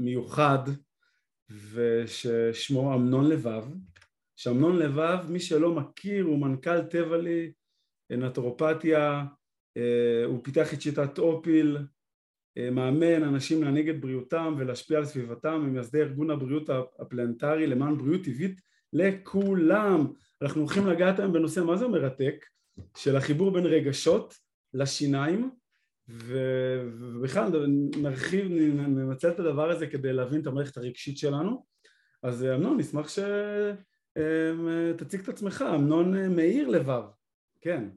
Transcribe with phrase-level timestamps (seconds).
[0.00, 0.58] מיוחד
[1.72, 3.64] וששמו אמנון לבב
[4.36, 7.52] שאמנון לבב מי שלא מכיר הוא מנכ"ל טבעלי
[8.10, 9.24] נטרופתיה
[9.76, 11.78] אה, הוא פיתח את שיטת אופיל
[12.58, 18.24] אה, מאמן אנשים להנהיג את בריאותם ולהשפיע על סביבתם ממייסדי ארגון הבריאות הפלנטרי למען בריאות
[18.24, 18.60] טבעית
[18.92, 20.06] לכולם.
[20.42, 22.46] אנחנו הולכים לגעת היום בנושא מה זה מרתק
[22.96, 24.34] של החיבור בין רגשות
[24.74, 25.50] לשיניים
[26.10, 27.50] ובכלל
[28.02, 31.70] נרחיב, נמצל את הדבר הזה כדי להבין את המערכת הרגשית שלנו
[32.22, 37.02] אז אמנון נשמח שתציג את עצמך, אמנון מאיר לבב,
[37.60, 37.88] כן.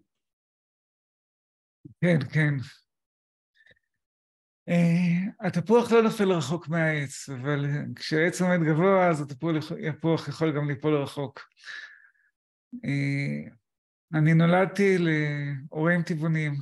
[2.01, 2.53] כן, כן.
[4.69, 9.21] Uh, התפוח לא נופל רחוק מהעץ, אבל כשהעץ עומד גבוה אז
[9.88, 11.39] התפוח יכול גם ליפול רחוק.
[12.75, 13.49] Uh,
[14.13, 16.53] אני נולדתי להורים טבעונים,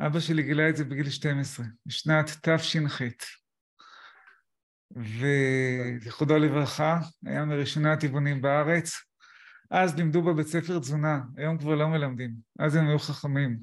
[0.00, 3.00] אבא שלי גילה את זה בגיל 12, בשנת תש"ח.
[4.96, 8.92] ויחודו לברכה, היה מראשוני הטבעונים בארץ.
[9.70, 13.58] אז לימדו בבית ספר תזונה, היום כבר לא מלמדים, אז הם היו חכמים.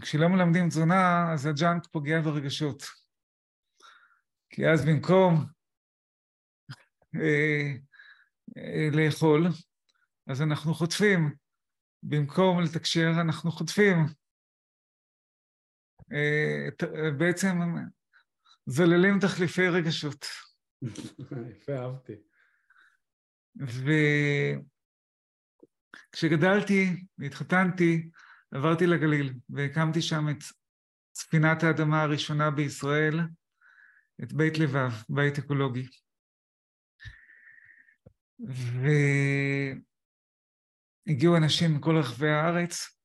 [0.00, 2.82] וכשלא מלמדים תזונה, אז הג'אנק פוגע ברגשות.
[4.50, 5.46] כי אז במקום
[7.14, 7.72] אה,
[8.56, 9.48] אה, לאכול,
[10.26, 11.43] אז אנחנו חוטפים.
[12.04, 13.96] במקום לתקשר אנחנו חוטפים.
[16.12, 16.68] אה,
[17.18, 17.58] בעצם
[18.66, 20.26] זוללים תחליפי רגשות.
[21.50, 22.12] יפה, אהבתי.
[26.12, 28.10] וכשגדלתי והתחתנתי,
[28.50, 30.42] עברתי לגליל והקמתי שם את
[31.14, 33.20] ספינת האדמה הראשונה בישראל,
[34.22, 35.88] את בית לבב, בית אקולוגי.
[38.48, 38.86] ו...
[41.06, 42.98] הגיעו אנשים מכל רחבי הארץ,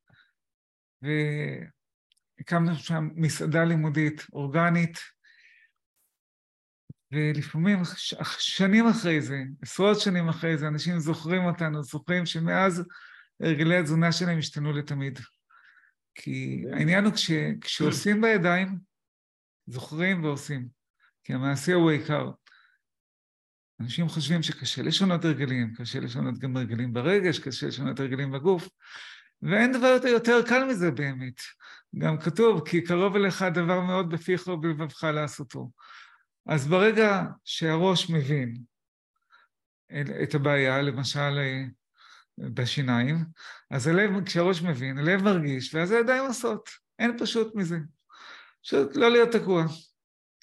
[1.01, 4.99] והקמנו שם מסעדה לימודית אורגנית,
[7.11, 7.79] ולפעמים,
[8.39, 12.83] שנים אחרי זה, עשרות שנים אחרי זה, אנשים זוכרים אותנו, זוכרים שמאז
[13.39, 15.19] הרגלי התזונה שלהם השתנו לתמיד.
[16.15, 18.79] כי העניין הוא כש, כשעושים בידיים,
[19.67, 20.67] זוכרים ועושים,
[21.23, 22.31] כי המעשה הוא העיקר.
[23.79, 28.69] אנשים חושבים שקשה לשנות הרגלים, קשה לשנות גם הרגלים ברגש, קשה לשנות הרגלים בגוף,
[29.41, 31.41] ואין דבר יותר קל מזה באמת.
[31.97, 35.71] גם כתוב, כי קרוב אליך דבר מאוד בפיך ובלבבך לעשותו.
[36.45, 38.57] אז ברגע שהראש מבין
[40.23, 41.39] את הבעיה, למשל
[42.37, 43.25] בשיניים,
[43.71, 46.69] אז הלב, כשהראש מבין, הלב מרגיש, ואז הידיים עושות.
[46.99, 47.77] אין פשוט מזה.
[48.63, 49.65] פשוט לא להיות תקוע.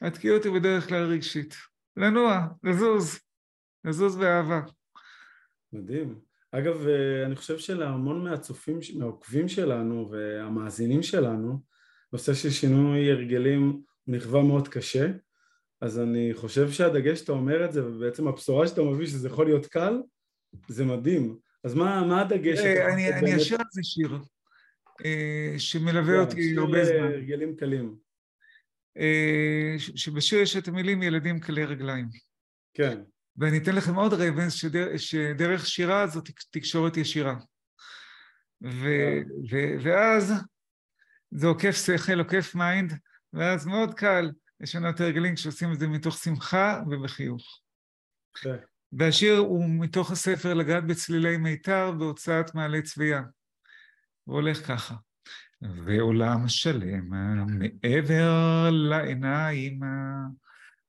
[0.03, 1.57] התקיעות היא בדרך כלל רגשית.
[1.97, 3.26] לנוע, לזוז.
[3.87, 4.61] לזוז באהבה.
[5.73, 6.21] מדהים.
[6.53, 11.61] אגב, אה, אני חושב שלהמון מהצופים, מהעוקבים שלנו והמאזינים שלנו,
[12.13, 15.07] נושא של שינוי הרגלים נכווה מאוד קשה,
[15.81, 19.67] אז אני חושב שהדגש שאתה אומר את זה, ובעצם הבשורה שאתה מביא שזה יכול להיות
[19.67, 20.03] קל,
[20.69, 21.39] זה מדהים.
[21.65, 22.59] אז מה, מה הדגש?
[22.59, 24.19] אה, אני, אני אשאיר על זה שיר
[25.05, 26.95] אה, שמלווה אותי הרבה זמן.
[26.95, 27.97] שיר הרגלים קלים.
[29.79, 32.09] שבשיר יש את המילים ילדים קלי רגליים.
[32.75, 32.99] כן.
[33.39, 36.21] ואני אתן לכם עוד רמז שדר, שדרך שירה זו
[36.51, 37.35] תקשורת ישירה.
[38.63, 38.87] ו,
[39.51, 40.33] ו, ואז
[41.31, 42.93] זה עוקף שכל, עוקף mind,
[43.33, 44.31] ואז מאוד קל
[44.61, 47.61] לשנות הרגלים כשעושים את זה מתוך שמחה ובחיוך.
[48.35, 48.57] כן.
[48.93, 53.23] והשיר הוא מתוך הספר לגעת בצלילי מיתר בהוצאת מעלה צבייה.
[54.25, 54.95] הוא הולך ככה.
[55.63, 57.11] ועולם שלם
[57.59, 59.81] מעבר לעיניים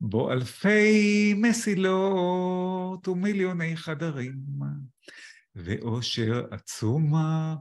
[0.01, 4.39] בו אלפי מסילות ומיליוני חדרים,
[5.55, 7.55] ואושר עצומה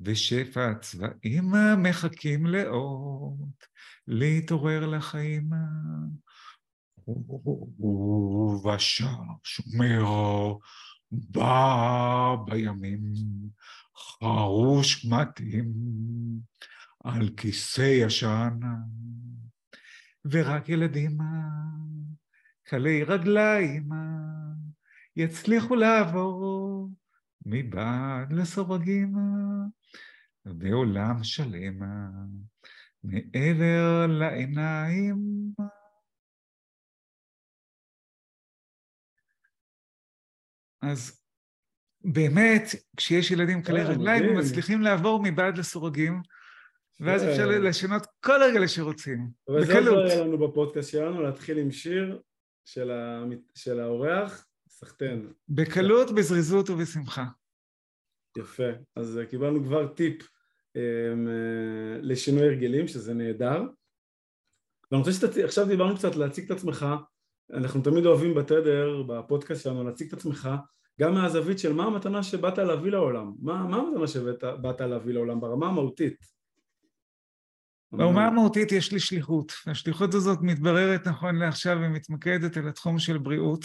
[0.00, 1.52] ושפע צבעים
[1.82, 3.66] מחכים לאות,
[4.06, 5.50] להתעורר לחיים.
[7.78, 10.04] ובשער שומר
[11.12, 13.02] בא בימים
[13.96, 15.72] חרוש מתאים
[17.04, 18.60] על כיסא ישן
[20.24, 21.18] ורק ילדים
[22.62, 23.88] קלי רגליים
[25.16, 26.88] יצליחו לעבור
[27.46, 29.14] מבעד לסורגים
[30.44, 31.80] בעולם שלם
[33.04, 35.18] מעבר לעיניים.
[40.82, 41.22] אז
[42.04, 42.62] באמת,
[42.96, 46.22] כשיש ילדים קלי רגליים, הם מצליחים לעבור מבעד לסורגים,
[47.00, 49.68] ואז אפשר לשנות כל רגע שרוצים, בקלות.
[49.68, 52.20] וזה עוד היה לנו בפודקאסט שלנו, להתחיל עם שיר
[53.54, 55.32] של האורח, סחטיין.
[55.48, 57.24] בקלות, בזריזות ובשמחה.
[58.38, 58.68] יפה.
[58.96, 60.28] אז קיבלנו כבר טיפ
[60.76, 63.62] אמ, אה, לשינוי הרגלים, שזה נהדר.
[64.90, 66.86] ואני רוצה שעכשיו דיברנו קצת להציג את עצמך,
[67.52, 70.48] אנחנו תמיד אוהבים בתדר, בפודקאסט שלנו, להציג את עצמך
[71.00, 75.66] גם מהזווית של מה המתנה שבאת להביא לעולם, מה, מה המתנה שבאת להביא לעולם ברמה
[75.66, 76.39] המהותית.
[77.92, 83.64] ברמה המהותית יש לי שליחות, השליחות הזאת מתבררת נכון לעכשיו ומתמקדת על התחום של בריאות,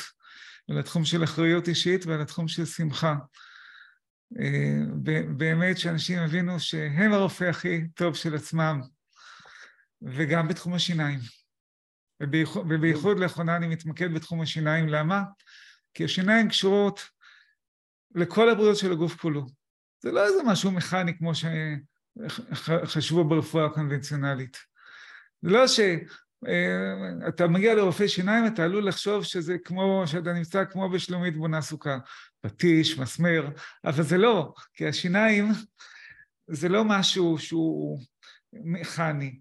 [0.70, 3.16] על התחום של אחריות אישית ועל התחום של שמחה.
[4.40, 4.80] אה,
[5.38, 8.82] באמת שאנשים הבינו שהם הרופא הכי טוב של עצמם,
[10.02, 11.20] וגם בתחום השיניים.
[12.70, 15.24] ובייחוד, לאחרונה אני מתמקד בתחום השיניים, למה?
[15.94, 17.02] כי השיניים קשורות
[18.16, 19.46] לכל הבריאות של הגוף כולו.
[20.00, 21.32] זה לא איזה משהו מכני כמו
[22.54, 24.58] שחשבו ברפואה הקונבנציונלית.
[25.42, 30.90] זה לא שאתה אה, מגיע לרופא שיניים, אתה עלול לחשוב שזה כמו, שאתה נמצא כמו
[30.90, 31.98] בשלומית בונה סוכה.
[32.42, 33.50] פטיש, מסמר,
[33.86, 35.46] אבל זה לא, כי השיניים
[36.48, 38.00] זה לא משהו שהוא
[38.54, 39.40] מכני.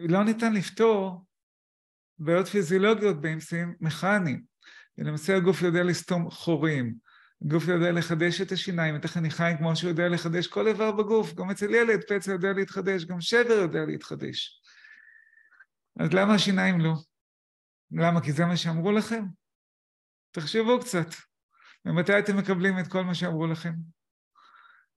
[0.00, 1.26] לא ניתן לפתור
[2.18, 4.42] בעיות פיזיולוגיות באמצעים מכניים.
[4.98, 6.94] למעשה הגוף יודע לסתום חורים,
[7.44, 11.34] הגוף יודע לחדש את השיניים, את החניכיים, כמו שהוא יודע לחדש כל איבר בגוף.
[11.34, 14.62] גם אצל ילד פצע יודע להתחדש, גם שבר יודע להתחדש.
[16.00, 16.92] אז למה השיניים לא?
[17.92, 18.20] למה?
[18.20, 19.24] כי זה מה שאמרו לכם?
[20.30, 21.06] תחשבו קצת.
[21.84, 23.72] ומתי אתם מקבלים את כל מה שאמרו לכם?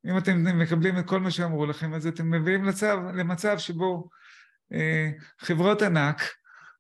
[0.06, 4.10] אם אתם מקבלים את כל מה שאמרו לכם, אז אתם מביאים לצו, למצב שבו
[4.74, 6.22] אה, חברות ענק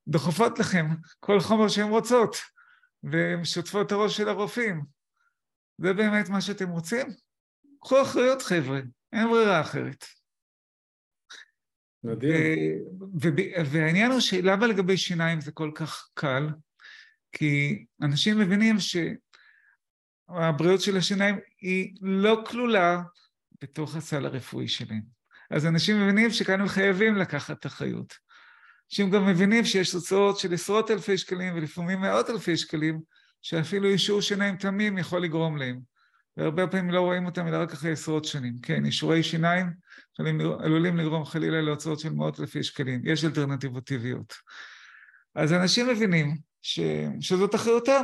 [0.07, 0.85] דוחפות לכם
[1.19, 2.35] כל חומר שהן רוצות,
[3.03, 4.92] והן שוטפות את הראש של הרופאים.
[5.77, 7.07] זה באמת מה שאתם רוצים?
[7.81, 8.79] קחו אחריות, חבר'ה,
[9.13, 10.05] אין ברירה אחרת.
[12.03, 12.33] מדהים.
[13.65, 16.47] והעניין הוא שלמה לגבי שיניים זה כל כך קל?
[17.31, 18.75] כי אנשים מבינים
[20.29, 23.01] שהבריאות של השיניים היא לא כלולה
[23.61, 25.01] בתוך הסל הרפואי שלהם.
[25.51, 28.13] אז אנשים מבינים שכאן הם חייבים לקחת אחריות.
[28.91, 33.01] אנשים גם מבינים שיש תוצאות של עשרות אלפי שקלים ולפעמים מאות אלפי שקלים
[33.43, 35.79] שאפילו אישור שיניים תמים יכול לגרום להם.
[36.37, 38.59] והרבה פעמים לא רואים אותם אלא רק אחרי עשרות שנים.
[38.61, 39.73] כן, אישורי שיניים
[40.59, 43.01] עלולים לגרום חלילה להוצאות של מאות אלפי שקלים.
[43.05, 44.33] יש אלטרנטיבות טבעיות.
[45.35, 46.79] אז אנשים מבינים ש...
[47.19, 48.03] שזאת אחריותם.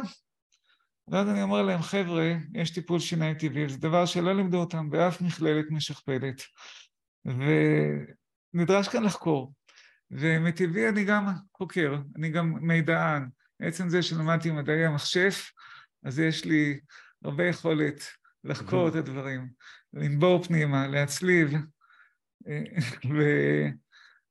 [1.07, 5.21] ואז אני אומר להם, חבר'ה, יש טיפול שיניים טבעי, זה דבר שלא לימדו אותם באף
[5.21, 6.41] מכללת משכפלת,
[7.25, 9.53] ונדרש כאן לחקור.
[10.11, 11.27] ומטבעי אני גם
[11.57, 13.29] חוקר, אני גם מידען.
[13.61, 15.51] עצם זה שלמדתי מדעי המחשף,
[16.03, 16.79] אז יש לי
[17.23, 18.03] הרבה יכולת
[18.43, 19.49] לחקור את הדברים,
[19.93, 21.53] לנבור פנימה, להצליב
[23.05, 23.23] ו...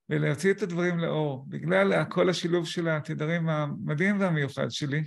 [0.09, 1.45] ולהוציא את הדברים לאור.
[1.47, 5.03] בגלל כל השילוב של התדרים המדהים והמיוחד שלי,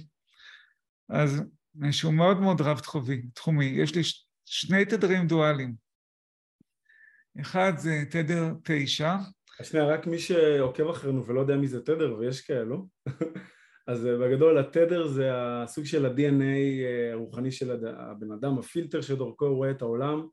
[1.08, 1.42] אז
[1.90, 3.64] שהוא מאוד מאוד רב-תחומי.
[3.64, 4.02] יש לי
[4.44, 5.74] שני תדרים דואליים.
[7.40, 9.16] אחד זה תדר תשע.
[9.62, 12.86] שנייה, רק מי שעוקב אחרינו ולא יודע מי זה תדר, ויש כאלו,
[13.86, 16.42] אז אה, בגדול התדר זה הסוג של ה-DNA
[16.84, 20.26] אה, הרוחני של הבן אדם, הפילטר שדורכו הוא רואה את העולם,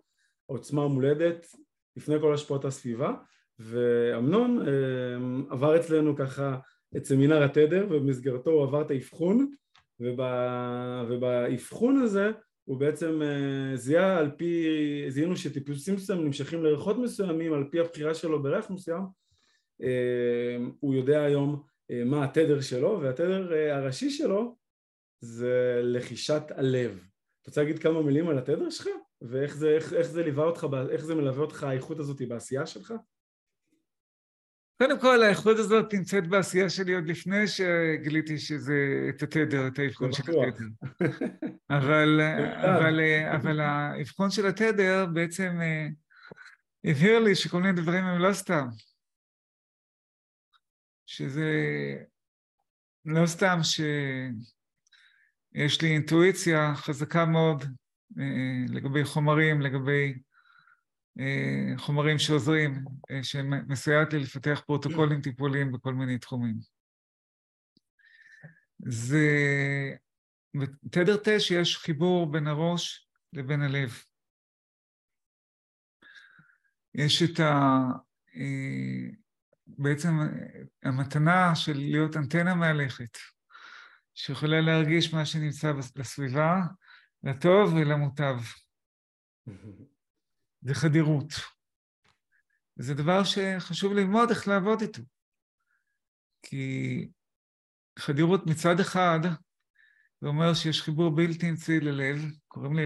[0.50, 1.48] העוצמה המולדת,
[1.96, 3.14] לפני כל השפעות הסביבה,
[3.60, 4.74] ואמנון אה,
[5.50, 6.58] עבר אצלנו ככה
[6.98, 9.52] את סמינר התדר, ובמסגרתו הוא עבר את האבחון,
[11.10, 12.32] ובאבחון הזה
[12.66, 13.22] הוא בעצם
[13.76, 14.66] זיהה על פי,
[15.08, 19.02] זיהינו שטיפוסים מסוימים נמשכים לריחות מסוימים על פי הבחירה שלו בריח מסוים,
[20.80, 24.58] הוא יודע היום מה התדר שלו, והתדר אה, הראשי שלו
[25.22, 26.92] זה לחישת הלב.
[27.42, 28.88] אתה רוצה להגיד כמה מילים על התדר שלך?
[29.22, 32.94] ואיך זה, איך, איך זה ליווה אותך, איך זה מלווה אותך האיכות הזאת בעשייה שלך?
[34.82, 40.12] קודם כל, האיכות הזאת נמצאת בעשייה שלי עוד לפני שגיליתי שזה את התדר, את האבחון
[40.12, 40.66] של התדר.
[41.70, 42.22] אבל,
[42.56, 43.00] אבל,
[43.36, 45.88] אבל האבחון של התדר בעצם אה,
[46.84, 48.68] הבהיר לי שכל מיני דברים הם לא סתם.
[51.10, 51.52] שזה
[53.06, 57.64] לא סתם שיש לי אינטואיציה חזקה מאוד
[58.20, 60.22] אה, לגבי חומרים, לגבי
[61.20, 66.56] אה, חומרים שעוזרים, אה, שמסייעת לי לפתח פרוטוקולים טיפוליים בכל מיני תחומים.
[68.80, 69.28] זה...
[70.54, 74.04] בתדר תש יש חיבור בין הראש לבין הלב.
[76.96, 77.40] יש את
[79.78, 80.10] בעצם
[80.84, 83.18] המתנה של להיות אנטנה מהלכת,
[84.14, 86.62] שיכולה להרגיש מה שנמצא בסביבה,
[87.24, 88.36] לטוב ולמוטב.
[90.62, 91.34] זה חדירות.
[92.78, 95.02] וזה דבר שחשוב ללמוד איך לעבוד איתו.
[96.42, 97.08] כי
[98.00, 99.20] חדירות מצד אחד,
[100.22, 102.86] זה אומר שיש חיבור בלתי אמצעי ללב, קוראים לי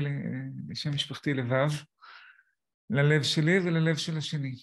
[0.70, 1.70] לשם משפחתי לבב,
[2.90, 4.56] ללב שלי וללב של השני.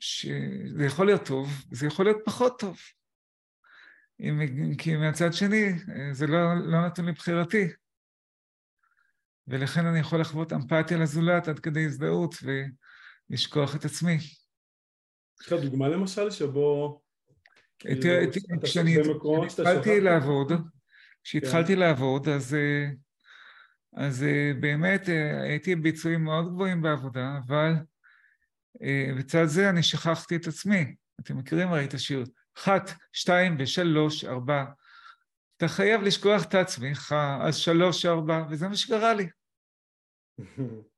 [0.00, 2.78] ושזה יכול להיות טוב, זה יכול להיות פחות טוב.
[4.20, 4.40] אם,
[4.78, 5.72] כי מהצד שני,
[6.12, 7.68] זה לא, לא נתון לבחירתי.
[9.48, 12.34] ולכן אני יכול לחוות אמפתיה לזולת עד כדי הזדהות
[13.30, 14.14] ולשכוח את עצמי.
[15.40, 17.00] יש לך דוגמה למשל שבו...
[17.78, 18.00] כאילו,
[18.62, 18.96] כשאני
[19.48, 20.52] התחלתי לעבוד,
[21.24, 21.78] כשהתחלתי כן.
[21.78, 22.56] לעבוד, אז,
[23.96, 24.24] אז
[24.60, 25.08] באמת
[25.42, 27.72] הייתי בביצועים מאוד גבוהים בעבודה, אבל
[29.18, 30.94] בצד זה אני שכחתי את עצמי.
[31.20, 32.24] אתם מכירים הרי את השיר,
[32.58, 34.64] אחת, שתיים ושלוש, ארבע.
[35.56, 39.28] אתה חייב לשכוח את עצמך, אז שלוש, ארבע, וזה מה שקרה לי.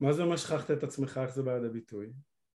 [0.00, 2.12] מה זה אומר שכחת את עצמך, איך זה בא לידי ביטוי?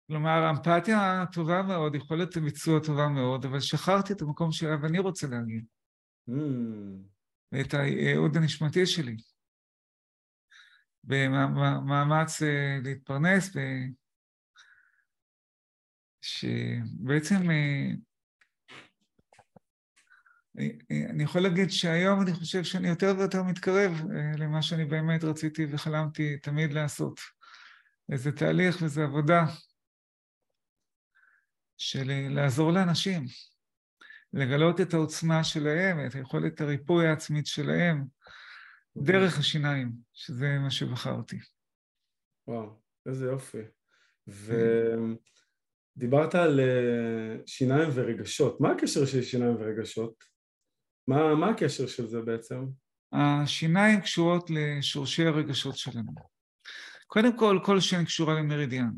[0.07, 5.27] כלומר, אמפתיה טובה מאוד, יכולת ביצוע טובה מאוד, אבל שכחתי את המקום שאליו אני רוצה
[5.27, 5.65] להגיד.
[6.29, 6.33] Mm.
[7.51, 9.17] ואת הייעוד הנשמתי שלי.
[11.03, 13.51] במאמץ אה, להתפרנס,
[16.21, 17.91] שבעצם אה,
[21.09, 25.65] אני יכול להגיד שהיום אני חושב שאני יותר ויותר מתקרב אה, למה שאני באמת רציתי
[25.71, 27.19] וחלמתי תמיד לעשות.
[28.11, 29.45] איזה תהליך ואיזה עבודה
[31.77, 33.25] של לעזור לאנשים,
[34.33, 38.05] לגלות את העוצמה שלהם, את יכולת הריפוי העצמית שלהם,
[38.97, 41.37] דרך השיניים, שזה מה שבחרתי.
[42.47, 42.69] וואו,
[43.05, 43.61] איזה יופי.
[45.97, 48.61] ודיברת על אה, שיניים ורגשות.
[48.61, 50.23] מה הקשר של שיניים ורגשות?
[51.07, 52.65] מה, מה הקשר של זה בעצם?
[53.11, 56.11] השיניים קשורות לשורשי הרגשות שלנו.
[57.07, 58.91] קודם כל, כל שן קשורה למרידיאן.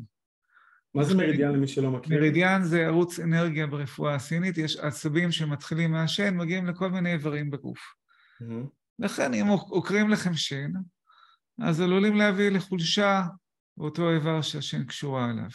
[0.94, 2.18] מה זה מרידיאן למי שלא מכיר?
[2.18, 7.78] מרידיאן זה ערוץ אנרגיה ברפואה הסינית, יש עצבים שמתחילים מהשן, מגיעים לכל מיני איברים בגוף.
[8.42, 8.66] Mm-hmm.
[8.98, 10.72] לכן אם עוקרים לכם שן,
[11.62, 13.22] אז עלולים להביא לחולשה
[13.76, 15.48] באותו איבר שהשן קשורה אליו.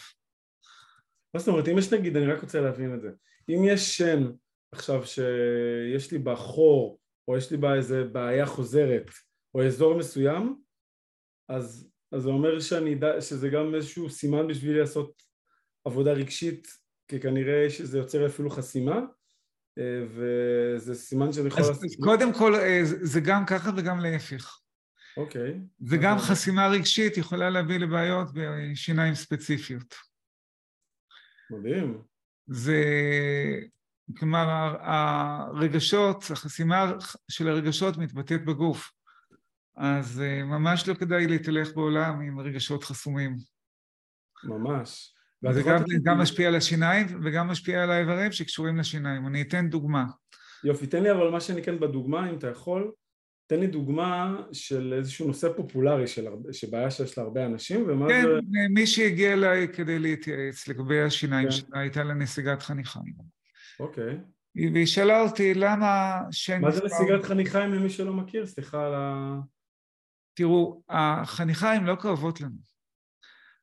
[1.34, 3.10] מה זאת אומרת, אם יש נגיד, אני רק רוצה להבין את זה,
[3.50, 4.24] אם יש שן
[4.72, 9.10] עכשיו שיש לי בה חור, או יש לי בה איזה בעיה חוזרת,
[9.56, 10.62] או אזור מסוים,
[11.50, 15.22] אז, אז זה אומר שאני, שזה גם איזשהו סימן בשבילי לעשות
[15.86, 16.68] עבודה רגשית,
[17.08, 19.00] כי כנראה שזה יוצר אפילו חסימה,
[19.80, 21.60] וזה סימן שאני יכול...
[21.60, 21.84] לעשות...
[21.84, 24.58] אז קודם כל, אה, זה גם ככה וגם להפך.
[25.18, 25.60] אוקיי.
[25.90, 26.28] וגם אוקיי.
[26.28, 29.96] חסימה רגשית יכולה להביא לבעיות בשיניים ספציפיות.
[31.50, 32.02] מדהים.
[32.48, 32.84] זה...
[34.18, 36.92] כלומר, הרגשות, החסימה
[37.32, 38.92] של הרגשות מתבטאת בגוף.
[39.76, 43.36] אז אה, ממש לא כדאי להתהלך בעולם עם רגשות חסומים.
[44.44, 45.14] ממש.
[45.50, 49.28] זה גם, גם משפיע על השיניים וגם משפיע על האיברים שקשורים לשיניים.
[49.28, 50.06] אני אתן דוגמה.
[50.64, 52.92] יופי, תן לי אבל מה שאני כן בדוגמה, אם אתה יכול,
[53.48, 58.22] תן לי דוגמה של איזשהו נושא פופולרי של הרבה, שבעיה שיש להרבה אנשים, ומה כן,
[58.22, 58.40] זה...
[58.54, 61.52] כן, מי שהגיע אליי כדי להתייעץ לגבי השיניים כן.
[61.52, 63.14] שלה, הייתה לה נסיגת חניכיים.
[63.80, 64.18] אוקיי.
[64.56, 66.62] והיא שאלה אותי למה שם...
[66.62, 68.46] מה זה נסיגת חניכיים למי שלא מכיר?
[68.46, 69.36] סליחה על ה...
[70.34, 72.71] תראו, החניכיים לא כואבות לנו.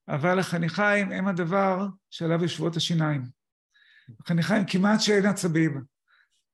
[0.09, 3.23] אבל החניכיים הם הדבר שעליו יושבות השיניים.
[4.21, 5.85] החניכיים כמעט שאין עצבים,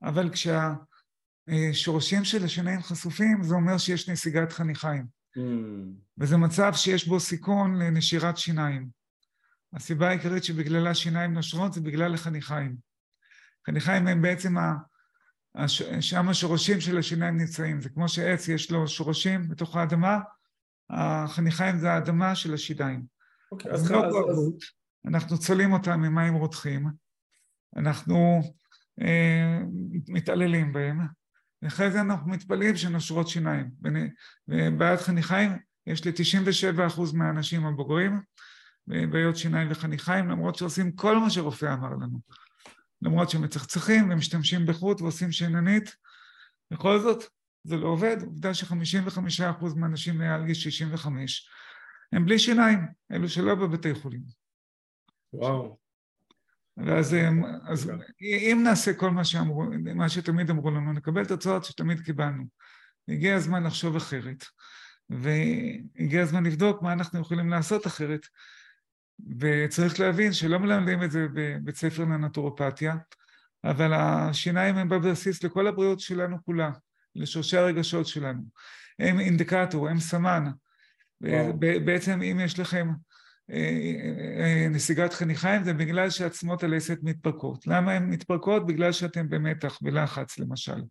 [0.03, 5.07] אבל כשהשורשים של השיניים חשופים, זה אומר שיש נסיגת חניכיים.
[5.39, 5.41] Mm.
[6.19, 8.89] וזה מצב שיש בו סיכון לנשירת שיניים.
[9.73, 12.77] הסיבה העיקרית שבגללה שיניים נושרות זה בגלל החניכיים.
[13.67, 14.75] חניכיים הם בעצם, ה...
[16.01, 17.81] שם השורשים של השיניים נמצאים.
[17.81, 20.19] זה כמו שעץ יש לו שורשים בתוך האדמה,
[20.91, 23.14] החניכיים זה האדמה של השיניים.
[23.55, 24.53] אוקיי, אז, לא אז...
[25.07, 26.87] אנחנו צולים אותם ממים רותחים,
[27.77, 28.43] אנחנו
[29.03, 29.61] אה,
[30.09, 31.01] מתעללים בהם,
[31.63, 33.71] ואחרי זה אנחנו מתפלאים שנושרות שיניים.
[34.49, 36.13] ובעיית חניכיים, יש לי
[36.97, 38.21] 97% מהאנשים הבוגרים
[38.87, 42.19] בעיות שיניים וחניכיים, למרות שעושים כל מה שרופא אמר לנו.
[43.03, 45.97] למרות שמצחצחים ומשתמשים בחוט ועושים שיננית,
[46.71, 47.25] בכל זאת
[47.65, 48.17] זה לא עובד.
[48.23, 51.49] עובדה ש-55% מהאנשים מעל גיל 65
[52.13, 52.79] הם בלי שיניים,
[53.13, 54.23] אלו שלא בבתי חולים.
[55.33, 55.79] וואו.
[56.77, 62.01] ואז הם, אז אם נעשה כל מה שאמרו, מה שתמיד אמרו לנו, נקבל תוצאות שתמיד
[62.01, 62.45] קיבלנו.
[63.09, 64.45] הגיע הזמן לחשוב אחרת.
[65.11, 68.27] והגיע הזמן לבדוק מה אנחנו יכולים לעשות אחרת.
[69.41, 72.97] וצריך להבין שלא מלמדים את זה בבית ספר לנטורופתיה,
[73.65, 76.71] אבל השיניים הם בבסיס לכל הבריאות שלנו כולה,
[77.15, 78.43] לשורשי הרגשות שלנו.
[78.99, 80.45] הם אינדיקטור, הם סמן.
[81.85, 82.89] בעצם אם יש לכם
[83.51, 87.67] אה, אה, אה, נסיגת חניכיים זה בגלל שעצמות הלסת מתפרקות.
[87.67, 88.67] למה הן מתפרקות?
[88.67, 90.83] בגלל שאתם במתח, בלחץ למשל.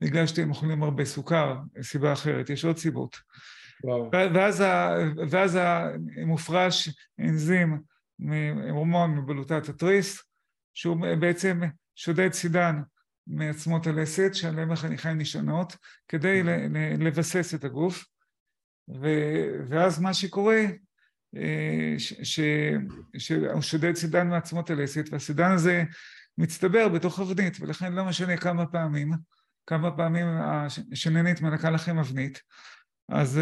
[0.00, 3.16] בגלל שאתם אוכלים הרבה סוכר, סיבה אחרת, יש עוד סיבות.
[4.12, 4.64] ואז,
[5.30, 5.58] ואז
[6.26, 6.88] מופרש
[7.20, 7.80] אנזים,
[8.70, 10.22] הורמון מבלוטת התריס,
[10.74, 11.60] שהוא בעצם
[11.94, 12.80] שודד סידן
[13.26, 15.76] מעצמות הלסת, שעליהם החניכיים נשענות,
[16.08, 16.42] כדי
[16.98, 18.04] לבסס את הגוף.
[19.68, 20.64] ואז מה שקורה
[22.22, 25.84] שהוא שודד סידן מעצמות הלסת, והסידן הזה
[26.38, 29.12] מצטבר בתוך אבנית, ולכן לא משנה כמה פעמים,
[29.66, 30.26] כמה פעמים
[30.92, 32.42] השננית מנקה לכם אבנית,
[33.08, 33.40] אז,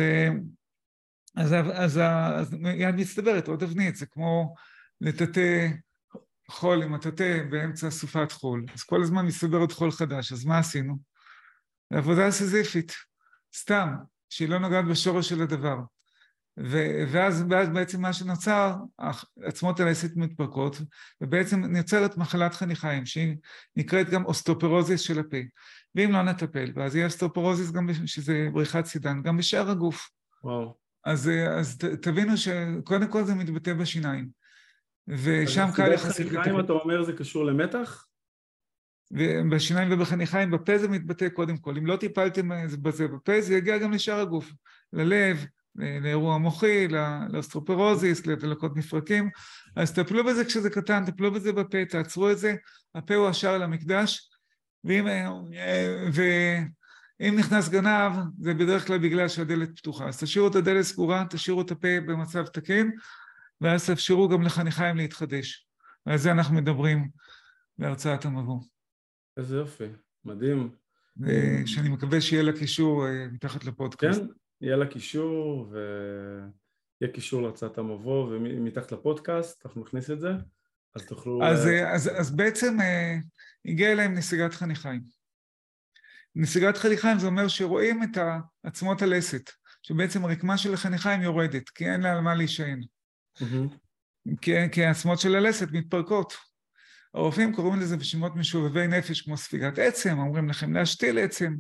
[1.37, 2.01] אז, אז,
[2.35, 4.55] אז מיד מצטברת עוד אבנית, זה כמו
[5.01, 5.69] לטאטא
[6.49, 10.59] חול עם הטאטא באמצע סופת חול, אז כל הזמן מצטבר עוד חול חדש, אז מה
[10.59, 10.99] עשינו?
[11.93, 12.93] עבודה סיזיפית,
[13.57, 13.95] סתם,
[14.33, 15.77] שהיא לא נוגעת בשורש של הדבר.
[17.13, 18.75] ואז, ואז בעצם מה שנוצר,
[19.43, 20.81] עצמות הלסת מתפרקות,
[21.21, 23.37] ובעצם נוצרת מחלת חניכיים, שהיא
[23.77, 25.37] נקראת גם אוסטאופורוזיס של הפה.
[25.95, 30.11] ואם לא נטפל בה, אז יהיה אוסטאופורוזיס גם, שזה בריחת סידן, גם בשאר הגוף.
[30.45, 30.77] וואו.
[31.05, 34.29] אז, אז תבינו שקודם כל זה מתבטא בשיניים.
[35.09, 36.29] ושם קל יחסית...
[36.29, 38.07] חניכיים, אתה אומר, זה קשור למתח?
[39.51, 41.77] בשיניים ובחניכיים, בפה זה מתבטא קודם כל.
[41.77, 42.49] אם לא טיפלתם
[42.83, 44.53] בזה בפה, זה יגיע גם לשאר הגוף.
[44.93, 46.89] ללב, לאירוע מוחי,
[47.29, 49.31] לאוסטאופורוזיס, לדלקות מפרקים,
[49.77, 52.55] אז טפלו בזה כשזה קטן, טפלו בזה בפה, תעצרו את זה,
[52.95, 54.31] הפה הוא השער למקדש,
[54.85, 55.07] ואם,
[56.13, 60.09] ואם נכנס גנב, זה בדרך כלל בגלל שהדלת פתוחה.
[60.09, 62.91] אז תשאירו את הדלת סגורה, תשאירו את הפה במצב תקין,
[63.61, 65.67] ואז תאפשרו גם לחניכיים להתחדש.
[66.07, 67.09] ועל זה אנחנו מדברים
[67.79, 68.61] בהרצאת המבוא.
[69.37, 69.89] איזה יופי,
[70.25, 70.71] מדהים.
[71.67, 74.21] שאני מקווה שיהיה לה קישור אה, מתחת לפודקאסט.
[74.21, 74.27] כן,
[74.61, 80.33] יהיה לה קישור ויהיה קישור להצעת המבוא ומתחת לפודקאסט, אנחנו נכניס את זה,
[80.95, 81.45] אז תוכלו...
[81.45, 83.17] אז, אה, אז, אז בעצם אה,
[83.65, 85.03] הגיע אליהם נסיגת חניכיים.
[86.37, 88.19] נסיגת חניכיים זה אומר שרואים את
[88.63, 89.51] עצמות הלסת,
[89.83, 92.81] שבעצם הרקמה של החניכיים יורדת, כי אין לה על מה להישען.
[93.39, 93.77] Mm-hmm.
[94.41, 96.52] כי, כי העצמות של הלסת מתפרקות.
[97.15, 101.55] הרופאים קוראים לזה בשמות משובבי נפש כמו ספיגת עצם, אומרים לכם להשתיל עצם,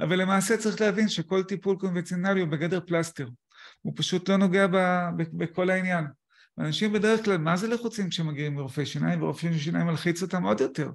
[0.00, 3.28] אבל למעשה צריך להבין שכל טיפול קונבנציונלי הוא בגדר פלסטר.
[3.82, 4.76] הוא פשוט לא נוגע ב,
[5.16, 6.06] ב, בכל העניין.
[6.58, 10.90] אנשים בדרך כלל, מה זה לחוצים כשמגיעים לרופא שיניים, ורופא שיניים מלחיץ אותם עוד יותר.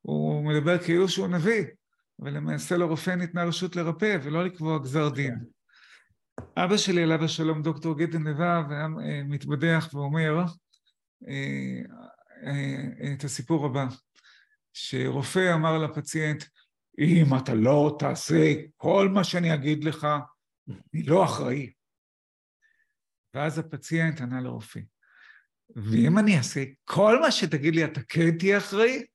[0.00, 1.64] הוא מדבר כאילו שהוא נביא,
[2.22, 5.38] אבל למעשה לרופא ניתנה רשות לרפא ולא לקבוע גזר דין.
[6.56, 10.44] אבא שלי, עליו השלום, דוקטור גדן לבב, היה אה, מתבדח ואומר
[11.28, 11.82] אה,
[13.14, 13.86] את הסיפור הבא,
[14.72, 16.44] שרופא אמר לפציינט,
[16.98, 20.06] אם אתה לא תעשה כל מה שאני אגיד לך,
[20.68, 21.72] אני לא אחראי.
[23.34, 24.80] ואז הפציינט ענה לרופא,
[25.76, 29.06] ואם אני אעשה כל מה שתגיד לי, אתה כן תהיה אחראי?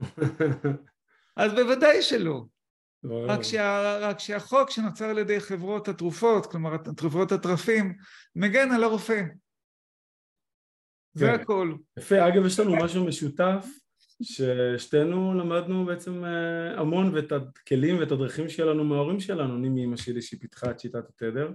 [1.36, 2.44] אז בוודאי שלא.
[3.04, 7.96] רק, שה, רק שהחוק שנוצר על ידי חברות התרופות, כלומר תרופות התרפים,
[8.36, 9.22] מגן על הרופא.
[11.14, 11.34] זה כן.
[11.34, 11.74] הכל.
[11.98, 13.66] יפה, אגב יש לנו משהו משותף
[14.22, 20.22] ששתינו למדנו בעצם אה, המון ואת הכלים ואת הדרכים שלנו מההורים שלנו, אני מאמא שלי
[20.22, 21.50] שהיא פיתחה את שיטת התדר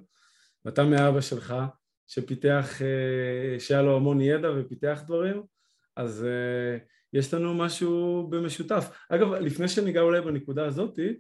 [0.66, 1.56] ואתה מאבא שלך
[2.08, 5.44] שפיתח, אה, שהיה לו המון ידע ופיתח דברים
[5.96, 6.78] אז אה,
[7.14, 8.90] יש לנו משהו במשותף.
[9.10, 11.20] אגב, לפני שניגע אולי בנקודה הזאתי,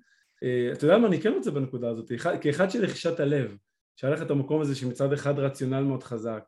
[0.73, 3.56] אתה יודע מה, אני כן רוצה בנקודה הזאת, כאחד של רכישת הלב,
[3.95, 6.43] שהיה לך את המקום הזה שמצד אחד רציונל מאוד חזק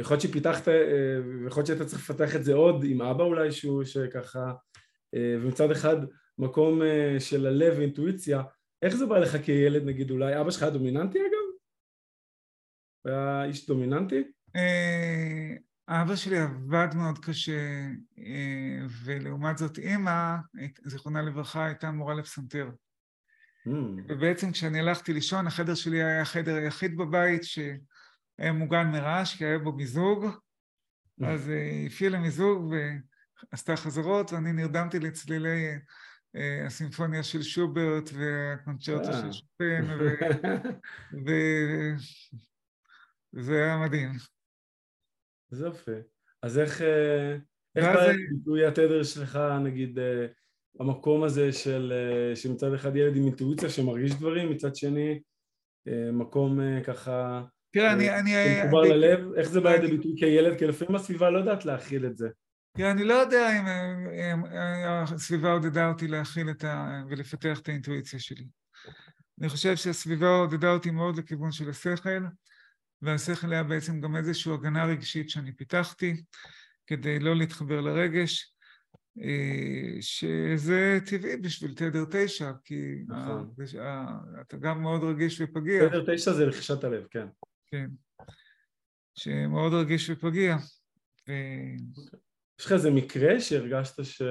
[0.00, 0.74] יכול להיות שפיתחת, אה,
[1.46, 4.52] יכול להיות שאתה צריך לפתח את זה עוד עם אבא אולי שהוא שככה,
[5.14, 5.96] אה, ומצד אחד
[6.38, 6.80] מקום
[7.18, 8.42] של הלב ואינטואיציה,
[8.82, 11.46] איך זה בא לך כילד נגיד אולי, אבא שלך היה דומיננטי אגב?
[13.02, 14.22] הוא היה איש דומיננטי?
[15.88, 17.86] אבא שלי עבד מאוד קשה,
[19.04, 20.36] ולעומת זאת אימא,
[20.84, 22.68] זיכרונה לברכה, הייתה מורה לפסנתר.
[23.66, 23.70] Mm.
[24.08, 27.58] ובעצם כשאני הלכתי לישון, החדר שלי היה החדר היחיד בבית ש...
[28.38, 30.26] מוגן מרעש כי היה בו מיזוג,
[31.24, 32.72] אז היא הפעילה מיזוג
[33.52, 35.78] ועשתה חזרות ואני נרדמתי לצלילי
[36.36, 39.84] אה, הסימפוניה של שוברט והקונצ'רטו של שופן
[43.34, 44.10] וזה היה מדהים.
[45.50, 45.92] זה יפה.
[46.42, 47.36] אז איך, אה,
[47.76, 50.26] איך בא ביטוי התדר שלך, נגיד, אה,
[50.80, 51.92] המקום הזה של
[52.34, 55.20] שמצד אחד ילד עם אינטואיציה שמרגיש דברים, מצד שני
[55.88, 57.42] אה, מקום אה, ככה...
[57.70, 58.18] תראה, אני...
[58.18, 60.58] אני מחובר ללב, איך זה בא לידי ביטוי כילד?
[60.58, 62.28] כי לפעמים הסביבה לא יודעת להכיל את זה.
[62.76, 63.64] תראה, אני לא יודע אם
[65.14, 67.02] הסביבה עודדה אותי להכיל את ה...
[67.10, 68.44] ולפתח את האינטואיציה שלי.
[69.40, 72.24] אני חושב שהסביבה עודדה אותי מאוד לכיוון של השכל,
[73.02, 76.22] והשכל היה בעצם גם איזושהי הגנה רגשית שאני פיתחתי,
[76.86, 78.56] כדי לא להתחבר לרגש,
[79.22, 83.50] אה, שזה טבעי בשביל תדר תשע, כי נכון.
[84.40, 85.88] אתה גם מאוד רגיש ופגיע.
[85.88, 87.26] תדר תשע זה רכישת הלב, כן.
[87.70, 87.86] כן.
[89.14, 90.56] שמאוד רגיש ופגיע.
[91.28, 91.32] ו...
[92.60, 94.22] יש לך איזה מקרה שהרגשת ש...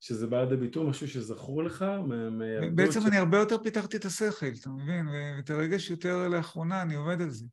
[0.00, 1.84] שזה בא לידי ביטוי, משהו שזכור לך?
[2.74, 3.06] בעצם ש...
[3.06, 5.06] אני הרבה יותר פיתחתי את השכל, אתה מבין?
[5.08, 7.46] ואת הרגש יותר לאחרונה, אני עובד על זה.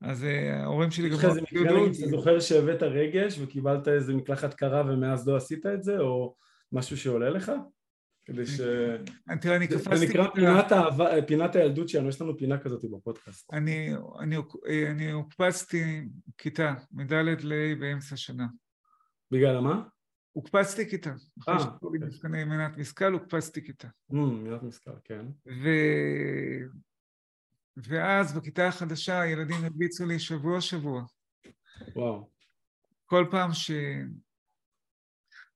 [0.00, 1.14] אז אה, ההורים שלי גם...
[1.14, 5.36] יש לך איזה מקרה, נגיד, אתה זוכר שהבאת רגש וקיבלת איזה מקלחת קרה ומאז לא
[5.36, 6.36] עשית את זה, או
[6.72, 7.52] משהו שעולה לך?
[8.24, 8.60] כדי ש...
[9.40, 9.96] תראה, אני קפצתי...
[9.96, 13.52] זה נקרא פינת, האהבה, פינת הילדות שלנו, יש לנו פינה כזאת בפודקאסט.
[13.52, 14.36] אני, אני,
[14.90, 16.08] אני הוקפצתי
[16.38, 18.46] כיתה, מד' ל באמצע שנה.
[19.30, 19.82] בגלל מה?
[20.32, 21.12] הוקפצתי כיתה.
[21.40, 21.98] אחרי שהיו לי.
[21.98, 23.88] מבחני מנת משכל, הוקפצתי כיתה.
[24.10, 25.26] מנת משכל, כן.
[25.46, 25.68] ו...
[27.76, 31.04] ואז בכיתה החדשה הילדים הרביצו לי שבוע-שבוע.
[31.96, 32.30] וואו.
[33.06, 33.50] כל פעם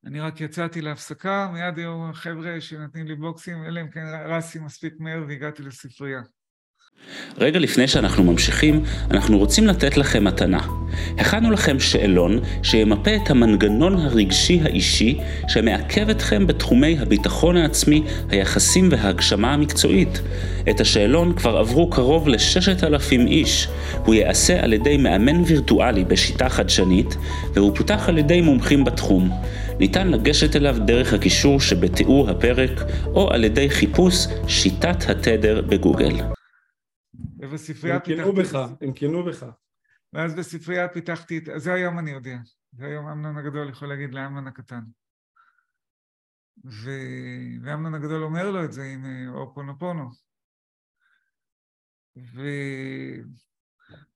[0.08, 4.94] שאני רק יצאתי להפסקה, מיד היו חבר'ה שנותנים לי בוקסים, אלא אם כן רסתי מספיק
[4.98, 6.20] מהר והגעתי לספרייה.
[7.36, 10.77] רגע לפני שאנחנו ממשיכים, אנחנו רוצים לתת לכם מתנה.
[11.18, 19.54] הכנו לכם שאלון שימפה את המנגנון הרגשי האישי שמעכב אתכם בתחומי הביטחון העצמי, היחסים וההגשמה
[19.54, 20.20] המקצועית.
[20.70, 23.68] את השאלון כבר עברו קרוב לששת אלפים איש.
[24.04, 27.16] הוא ייעשה על ידי מאמן וירטואלי בשיטה חדשנית,
[27.54, 29.30] והוא פותח על ידי מומחים בתחום.
[29.80, 36.14] ניתן לגשת אליו דרך הקישור שבתיאור הפרק, או על ידי חיפוש שיטת התדר בגוגל.
[37.38, 38.22] ובספרייה פיתחתי...
[38.22, 39.46] הם קינו בך, הם קינו בך.
[40.12, 41.42] ואז בספרייה פיתחתי את...
[41.56, 42.36] זה היום אני יודע.
[42.72, 44.80] זה היום אמנון הגדול יכול להגיד לאמנון הקטן.
[46.64, 46.90] ו...
[47.62, 50.10] ואמנון הגדול אומר לו את זה עם אה, אופונופונו.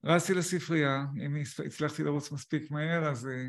[0.03, 3.47] ורצתי לספרייה, אם הצלחתי לרוץ מספיק מהר, אז, אה,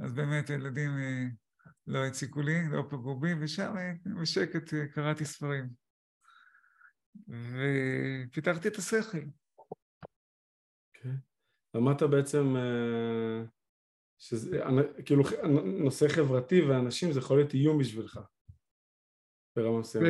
[0.00, 1.24] אז באמת הילדים אה,
[1.86, 3.74] לא הציקו לי, לא פגעו בי, ושם
[4.22, 5.68] בשקט קראתי ספרים.
[7.28, 9.18] ופיתחתי את השכל.
[10.94, 11.16] כן.
[11.74, 13.42] למדת בעצם אה,
[14.18, 14.60] שזה,
[15.04, 15.22] כאילו
[15.64, 18.20] נושא חברתי ואנשים זה יכול להיות איום בשבילך.
[19.56, 20.06] ברמה מסוימת.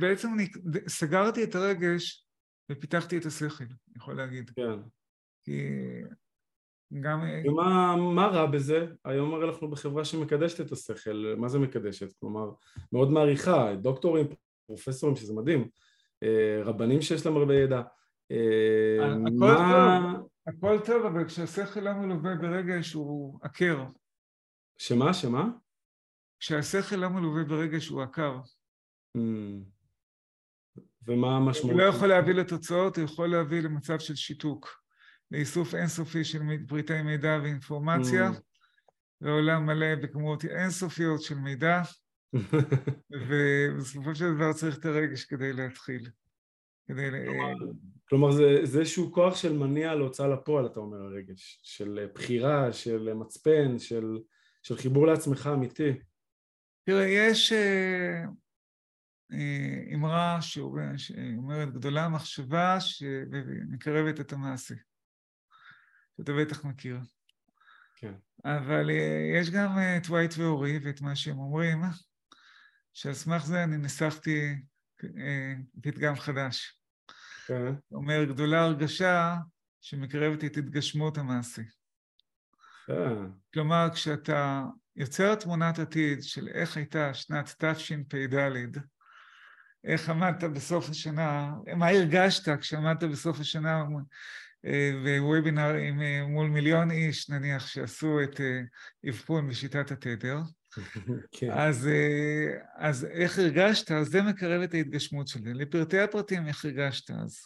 [0.00, 0.46] בעצם אני
[0.88, 2.26] סגרתי את הרגש
[2.72, 4.50] ופיתחתי את השכל, אני יכול להגיד.
[4.50, 4.80] כן.
[5.44, 5.68] כי
[7.00, 7.20] גם...
[7.44, 8.86] ומה מה רע בזה?
[9.04, 12.12] היום הרי אנחנו בחברה שמקדשת את השכל, מה זה מקדשת?
[12.20, 12.50] כלומר,
[12.92, 14.26] מאוד מעריכה, דוקטורים,
[14.66, 15.68] פרופסורים, שזה מדהים,
[16.22, 17.82] אה, רבנים שיש להם הרבה ידע.
[18.30, 18.98] אה,
[20.48, 23.84] הכל טוב, אבל כשהשכל לא מלווה ברגש הוא עקר.
[24.78, 25.14] שמה?
[25.14, 25.48] שמה?
[26.40, 28.40] כשהשכל לא מלווה ברגש הוא עקר.
[29.16, 29.20] Hmm.
[31.06, 31.72] ומה המשמעות?
[31.72, 34.82] הוא לא יכול להביא לתוצאות, הוא יכול להביא למצב של שיתוק,
[35.30, 38.40] לאיסוף אינסופי של פריטי מידע ואינפורמציה, hmm.
[39.20, 41.82] ועולם מלא בכמויות אינסופיות של מידע,
[43.28, 46.10] ובסופו של דבר צריך את הרגש כדי להתחיל.
[46.88, 47.10] כדי...
[47.26, 47.72] כלומר,
[48.08, 51.60] כלומר זה, זה איזשהו כוח של מניע להוצאה לפועל, אתה אומר, הרגש.
[51.62, 54.18] של בחירה, של מצפן, של,
[54.62, 55.92] של חיבור לעצמך אמיתי.
[56.84, 58.22] תראה, יש אה,
[59.32, 60.38] אה, אמרה
[60.96, 64.74] שאומרת, גדולה מחשבה שמקרבת את המעשה.
[66.16, 66.98] שאתה בטח מכיר.
[67.96, 68.12] כן.
[68.44, 71.82] אבל אה, יש גם את וייט ואורי ואת מה שהם אומרים,
[72.92, 74.54] שעל סמך זה אני ניסחתי
[75.04, 76.77] אה, פתגם חדש.
[77.48, 77.74] כן.
[77.92, 79.34] אומר, גדולה הרגשה
[79.80, 81.62] שמקרבת את התגשמות המעשה.
[82.86, 83.16] כן.
[83.54, 84.64] כלומר, כשאתה
[84.96, 88.78] יוצר תמונת עתיד של איך הייתה שנת תשפ"ד,
[89.84, 93.84] איך עמדת בסוף השנה, מה הרגשת כשעמדת בסוף השנה
[95.04, 98.60] בוובינר אה, מול מיליון איש, נניח, שעשו את אה,
[99.08, 100.38] אבחון בשיטת התדר,
[101.32, 101.50] כן.
[101.50, 103.90] אז, אה, אז איך הרגשת?
[103.90, 105.54] אז זה מקרב את ההתגשמות שלי.
[105.54, 107.38] לפרטי הפרטים, איך הרגשת אז.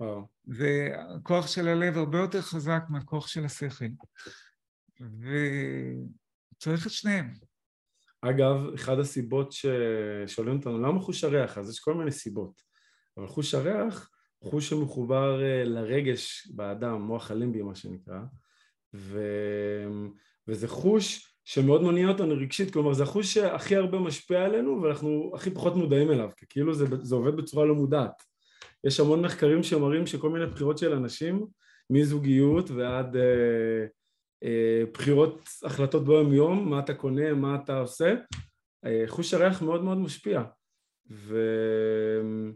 [0.00, 0.26] וואו.
[0.48, 3.84] וכוח של הלב הרבה יותר חזק מהכוח של השכל.
[5.00, 7.32] וצריך את שניהם.
[8.22, 12.62] אגב, אחת הסיבות ששואלים אותנו למה חוש הריח, אז יש כל מיני סיבות.
[13.16, 14.10] אבל חוש הריח,
[14.44, 18.20] חוש שמחובר אה, לרגש באדם, מוח הלימבי מה שנקרא,
[18.94, 19.20] ו...
[20.48, 25.50] וזה חוש שמאוד מניע אותנו רגשית, כלומר זה החוש שהכי הרבה משפיע עלינו ואנחנו הכי
[25.50, 28.22] פחות מודעים אליו, כי כאילו זה, זה עובד בצורה לא מודעת.
[28.84, 31.46] יש המון מחקרים שמראים שכל מיני בחירות של אנשים,
[31.90, 33.86] מזוגיות ועד אה,
[34.44, 38.14] אה, בחירות, החלטות ביום יום, מה אתה קונה, מה אתה עושה,
[38.84, 40.42] אה, חוש הריח מאוד מאוד משפיע.
[41.10, 42.52] וזה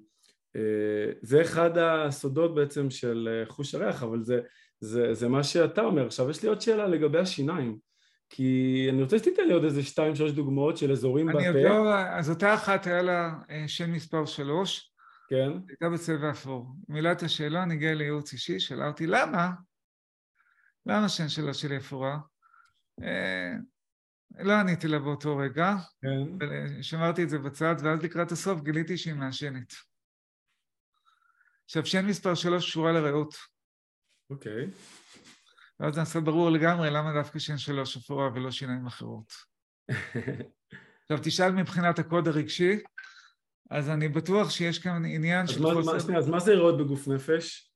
[1.36, 4.40] אה, אחד הסודות בעצם של אה, חוש הריח, אבל זה,
[4.80, 6.06] זה, זה מה שאתה אומר.
[6.06, 7.89] עכשיו יש לי עוד שאלה לגבי השיניים.
[8.30, 11.38] כי אני רוצה שתיתן לי עוד איזה שתיים, שלוש דוגמאות של אזורים בפה.
[11.38, 11.70] אני יודע,
[12.18, 14.92] אז אותה אחת היה לה אה, שם מספר שלוש.
[15.28, 15.50] כן.
[15.68, 16.66] הייתה בצבע אפור.
[16.88, 19.50] מילת השאלון הגיעה לייעוץ אישי, שאלה אותי, למה?
[20.86, 22.18] למה שם שלה שלי אפורה?
[23.02, 23.52] אה,
[24.38, 25.74] לא עניתי לה באותו רגע.
[26.02, 26.46] כן.
[26.46, 29.72] אה, שמרתי את זה בצד, ואז לקראת הסוף גיליתי שהיא מעשנת.
[31.64, 33.34] עכשיו, שם מספר שלוש קשורה לריאות.
[34.30, 34.70] אוקיי.
[35.80, 39.32] ואז נעשה ברור לגמרי למה דווקא שן שלוש אפורה ולא שיניים אחרות.
[41.02, 42.78] עכשיו, תשאל מבחינת הקוד הרגשי,
[43.70, 46.18] אז אני בטוח שיש כאן עניין של חוסר...
[46.18, 47.72] אז מה זה ריאות בגוף נפש?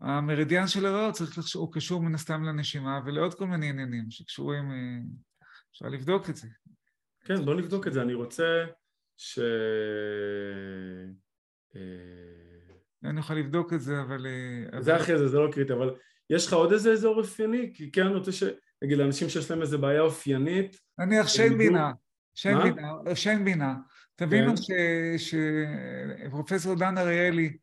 [0.00, 4.70] המרידיאן של הריאות צריך לחשוב, הוא קשור מן הסתם לנשימה ולעוד כל מיני עניינים שקשורים,
[4.70, 6.48] אה, אפשר לבדוק את זה.
[7.24, 8.02] כן, בוא נבדוק את זה.
[8.02, 8.64] אני רוצה
[9.16, 9.38] ש...
[13.04, 14.26] אני יכול לבדוק את זה, אבל...
[14.74, 15.94] אה, זה אחרי זה, זה לא קריטי, אבל
[16.30, 17.70] יש לך עוד איזה אזור אופייני?
[17.74, 18.42] כי כן, אני רוצה ש...
[18.82, 20.80] נגיד, לאנשים שיש להם איזה בעיה אופיינית...
[20.98, 21.92] נניח שן בינה.
[22.34, 23.74] שן בינה, שן בינה.
[24.16, 25.14] תבינו כן.
[26.26, 27.56] שפרופסור דן אריאלי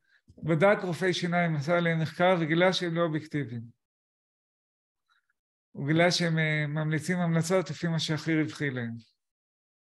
[0.43, 3.61] בדק רופאי שיניים, עשה עליהם מחקר וגילה שהם לא אובייקטיביים.
[5.71, 8.91] הוא גילה שהם אה, ממליצים המלצות לפי מה שהכי רווחי להם.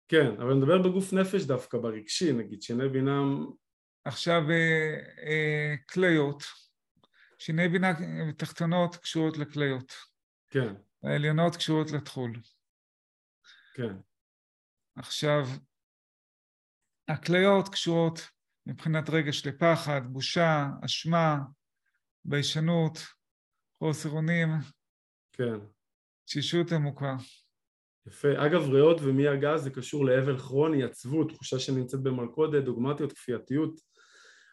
[0.08, 3.22] כן, אבל נדבר בגוף נפש דווקא, ברגשי, נגיד, שיני בינה...
[4.10, 6.44] עכשיו, אה, אה, כליות.
[7.40, 7.88] שיני בינה
[8.38, 9.94] תחתונות קשורות לכליות.
[10.50, 10.74] כן.
[11.04, 12.32] העליונות קשורות לטחול.
[13.74, 13.94] כן.
[14.96, 15.42] עכשיו,
[17.08, 18.20] הכליות קשורות
[18.66, 21.38] מבחינת רגש לפחד, בושה, אשמה,
[22.26, 22.98] ביישנות,
[23.80, 24.50] חוסר אונים,
[25.34, 25.60] כן.
[26.26, 27.16] תשישות עמוקה.
[28.08, 28.46] יפה.
[28.46, 33.89] אגב, ריאות ומי הגז זה קשור לאבל כרוני, עצבות, תחושה שנמצאת במלכודת, דוגמטיות, כפייתיות.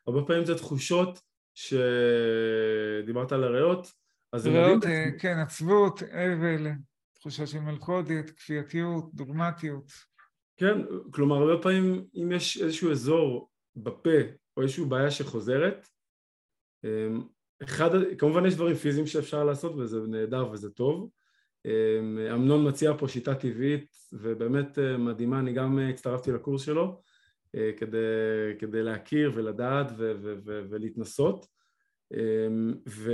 [0.07, 1.21] הרבה פעמים זה תחושות
[1.55, 3.93] שדיברת על הריאות,
[4.33, 6.67] אז ריאות, אה, כן, עצבות, אבל,
[7.15, 9.93] תחושה של מלכודת, כפייתיות, דוגמטיות.
[10.57, 10.79] כן,
[11.11, 14.19] כלומר הרבה פעמים אם יש איזשהו אזור בפה
[14.57, 15.89] או איזושהי בעיה שחוזרת,
[16.85, 17.23] אמ,
[17.63, 21.11] אחד, כמובן יש דברים פיזיים שאפשר לעשות וזה נהדר וזה טוב.
[21.65, 27.03] אמ, אמנון מציע פה שיטה טבעית ובאמת אה, מדהימה, אני גם אה, הצטרפתי לקורס שלו
[27.53, 27.99] כדי,
[28.59, 31.47] כדי להכיר ולדעת ו, ו, ו, ולהתנסות.
[32.15, 33.13] אמ, ו...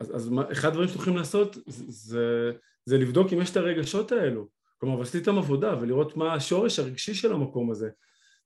[0.00, 2.52] אז, אז אחד הדברים שאתם יכולים לעשות זה,
[2.84, 4.48] זה לבדוק אם יש את הרגשות האלו.
[4.78, 7.90] כלומר, ועשיתם עבודה ולראות מה השורש הרגשי של המקום הזה.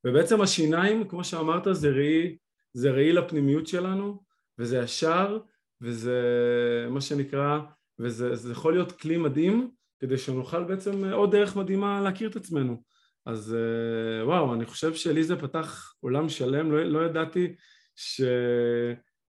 [0.05, 2.37] ובעצם השיניים, כמו שאמרת, זה ראי,
[2.73, 4.23] זה ראי לפנימיות שלנו,
[4.59, 5.39] וזה ישר,
[5.81, 6.21] וזה
[6.91, 7.59] מה שנקרא,
[7.99, 9.71] וזה יכול להיות כלי מדהים,
[10.01, 12.83] כדי שנוכל בעצם עוד דרך מדהימה להכיר את עצמנו.
[13.27, 17.55] אז אה, וואו, אני חושב שלי זה פתח עולם שלם, לא, לא ידעתי
[17.97, 18.21] ש,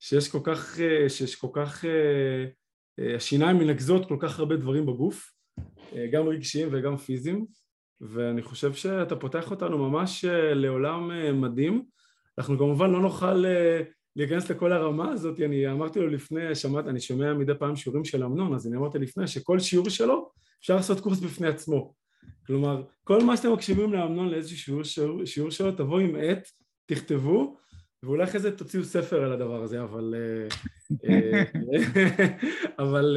[0.00, 5.32] שיש כל כך, אה, שיש כל כך, אה, השיניים מנקזות כל כך הרבה דברים בגוף,
[6.12, 7.46] גם רגשיים וגם פיזיים,
[8.00, 10.24] ואני חושב שאתה פותח אותנו ממש
[10.54, 11.84] לעולם מדהים.
[12.38, 13.44] אנחנו כמובן לא נוכל
[14.16, 18.24] להיכנס לכל הרמה הזאת, אני אמרתי לו לפני, שמעת, אני שומע מדי פעם שיעורים של
[18.24, 21.94] אמנון, אז אני אמרתי לפני שכל שיעור שלו אפשר לעשות קורס בפני עצמו.
[22.46, 26.48] כלומר, כל מה שאתם מקשיבים לאמנון לאיזשהו שיעור, שיעור, שיעור שלו, תבואו עם עט,
[26.86, 27.56] תכתבו,
[28.02, 30.14] ואולי אחרי זה תוציאו ספר על הדבר הזה, אבל...
[32.78, 33.16] אבל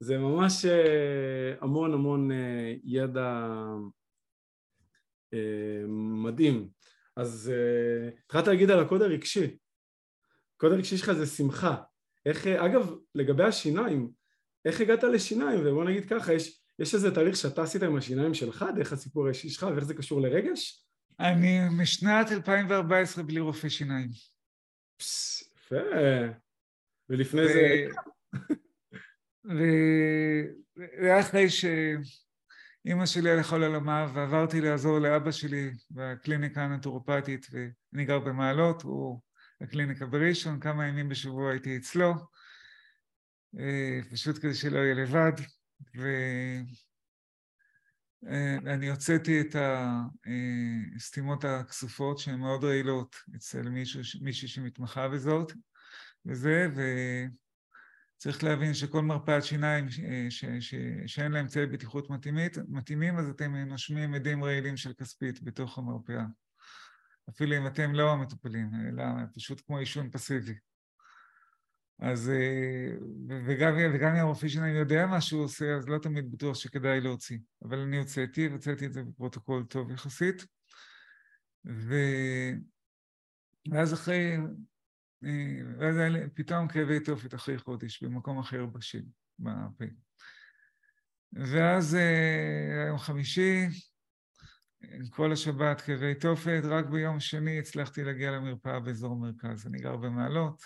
[0.00, 3.48] זה ממש אה, המון המון אה, ידע
[5.34, 5.84] אה,
[6.22, 6.68] מדהים.
[7.16, 7.52] אז
[8.24, 9.56] התחלת להגיד על הקוד הרגשי.
[10.56, 11.76] הקוד הרגשי שלך זה שמחה.
[12.26, 14.10] איך, אגב, לגבי השיניים,
[14.64, 15.60] איך הגעת לשיניים?
[15.64, 19.48] ובוא נגיד ככה, יש, יש איזה תהליך שאתה עשית עם השיניים שלך, דרך הסיפור האישי
[19.48, 20.84] שלך, ואיך זה קשור לרגש?
[21.20, 24.08] אני משנת 2014 בלי רופא שיניים.
[25.00, 25.76] יפה.
[27.08, 27.86] ולפני זה...
[29.44, 38.82] והיה אחרי שאימא שלי הלכה לעולמה ועברתי לעזור לאבא שלי בקליניקה הנטורופטית ואני גר במעלות,
[38.82, 39.20] הוא
[39.60, 42.14] הקליניקה בראשון, כמה ימים בשבוע הייתי אצלו,
[43.58, 45.32] אה, פשוט כדי שלא יהיה לבד,
[48.64, 49.56] ואני הוצאתי את
[50.96, 55.52] הסתימות הכסופות שהן מאוד רעילות אצל מישהו, מישהי שמתמחה בזאת,
[56.26, 56.80] וזה, ו...
[58.16, 60.74] צריך להבין שכל מרפאת שיניים ש, ש, ש,
[61.06, 66.24] שאין לה אמצעי בטיחות מתאימית, מתאימים, אז אתם נושמים עדים רעילים של כספית בתוך המרפאה.
[67.30, 70.54] אפילו אם אתם לא המטופלים, אלא פשוט כמו עישון פסיבי.
[71.98, 72.96] אז, אה,
[73.46, 77.38] וגם, וגם אם הרופא שיניים יודע מה שהוא עושה, אז לא תמיד בטוח שכדאי להוציא.
[77.64, 80.46] אבל אני הוצאתי, והוצאתי את זה בפרוטוקול טוב יחסית.
[81.66, 81.94] ו...
[83.70, 84.36] ואז אחרי,
[85.24, 85.96] אה, ואז
[86.34, 89.02] פתאום כאבי תופת אחרי חודש במקום אחר בשל,
[89.38, 89.84] בפה.
[91.32, 93.66] ואז אה, היום חמישי,
[95.10, 99.66] כל השבת כאבי תופת, רק ביום שני הצלחתי להגיע למרפאה באזור מרכז.
[99.66, 100.62] אני גר במעלות,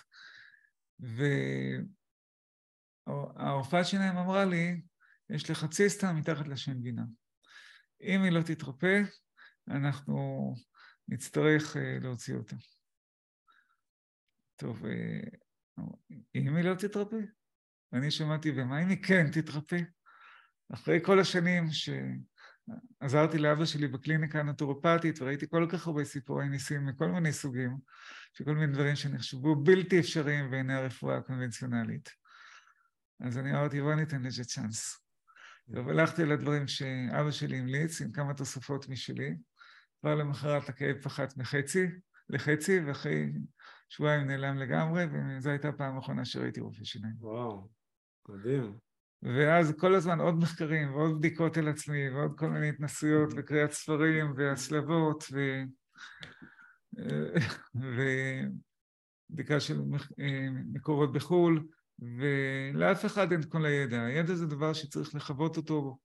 [3.07, 4.81] והרופאת שיניים אמרה לי,
[5.29, 7.03] יש לך ציסטה מתחת לשן גינה.
[8.01, 9.01] אם היא לא תתרפא,
[9.67, 10.55] אנחנו
[11.07, 12.55] נצטרך אה, להוציא אותה.
[14.55, 15.29] טוב, אה,
[16.35, 17.19] אם היא לא תתרפא?
[17.93, 19.79] אני שמעתי, ומה אם היא כן תתרפא?
[20.73, 21.71] אחרי כל השנים
[23.01, 27.77] שעזרתי לאבא שלי בקליניקה הנטורופטית וראיתי כל כך הרבה סיפורי ניסים מכל מיני סוגים,
[28.33, 32.09] שכל מיני דברים שנחשבו בלתי אפשריים בעיני הרפואה הקונבנציונלית.
[33.19, 34.99] אז אני אמרתי, בוא ניתן לזה צ'אנס.
[35.73, 39.37] טוב, הלכתי לדברים שאבא שלי המליץ, עם כמה תוספות משלי.
[40.01, 41.87] כבר למחרת הכאב פחת מחצי
[42.29, 43.31] לחצי, ואחרי
[43.89, 47.15] שבועיים נעלם לגמרי, וזו הייתה הפעם האחרונה שראיתי רופא שיניים.
[47.19, 47.69] וואו,
[48.29, 48.88] מדהים.
[49.23, 54.33] ואז כל הזמן עוד מחקרים ועוד בדיקות על עצמי ועוד כל מיני התנסויות וקריאת ספרים
[54.35, 55.61] והצלבות ו...
[59.29, 59.81] ובדיקה של
[60.73, 61.67] מקורות בחו"ל,
[61.99, 64.01] ולאף אחד אין כל הידע.
[64.01, 65.97] הידע זה דבר שצריך לחוות אותו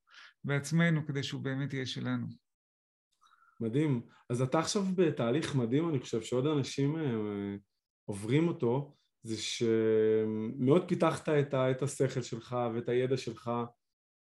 [0.44, 2.26] בעצמנו כדי שהוא באמת יהיה שלנו.
[3.60, 4.02] מדהים.
[4.30, 7.56] אז אתה עכשיו בתהליך מדהים, אני חושב, שעוד אנשים אה,
[8.04, 13.50] עוברים אותו, זה שמאוד פיתחת את, ה, את השכל שלך ואת הידע שלך,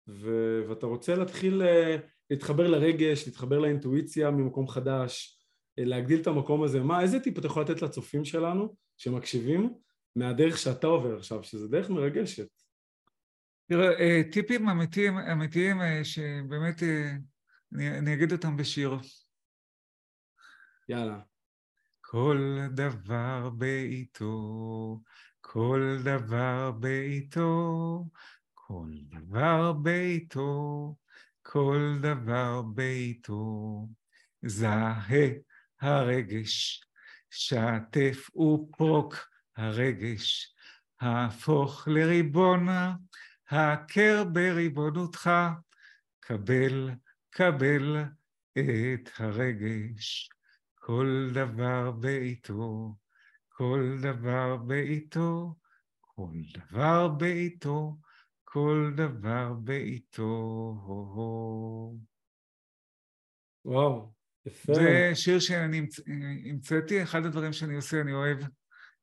[0.07, 0.29] ו,
[0.69, 1.97] ואתה רוצה להתחיל אה,
[2.29, 5.39] להתחבר לרגש, להתחבר לאינטואיציה ממקום חדש,
[5.79, 6.79] אה, להגדיל את המקום הזה.
[6.79, 9.73] מה, איזה טיפ אתה יכול לתת לצופים שלנו שמקשיבים
[10.15, 12.47] מהדרך שאתה עובר עכשיו, שזה דרך מרגשת?
[13.69, 16.83] תראה, טיפים אמיתיים, אמיתיים שבאמת
[17.73, 18.97] אני, אני אגיד אותם בשיר.
[20.89, 21.28] יאללה.
[22.11, 25.01] כל דבר בעיתו,
[25.41, 28.05] כל דבר בעיתו,
[28.53, 30.95] כל דבר בעיתו,
[31.41, 33.87] כל דבר בעיתו.
[34.41, 35.27] זהה
[35.81, 36.83] הרגש,
[37.29, 39.15] שתף ופרוק
[39.57, 40.55] הרגש,
[41.01, 42.67] הפוך לריבון,
[43.49, 45.29] הכר בריבונותך,
[46.19, 46.89] קבל,
[47.29, 48.03] קבל
[48.53, 50.29] את הרגש.
[50.89, 52.95] כל דבר בעיתו,
[53.49, 55.55] כל דבר בעיתו,
[56.01, 57.97] כל דבר בעיתו,
[58.43, 60.25] כל דבר בעיתו.
[63.65, 64.13] וואו,
[64.45, 64.73] יפה.
[64.73, 65.87] זה שיר שאני
[66.49, 68.39] המצאתי, אחד הדברים שאני עושה, אני אוהב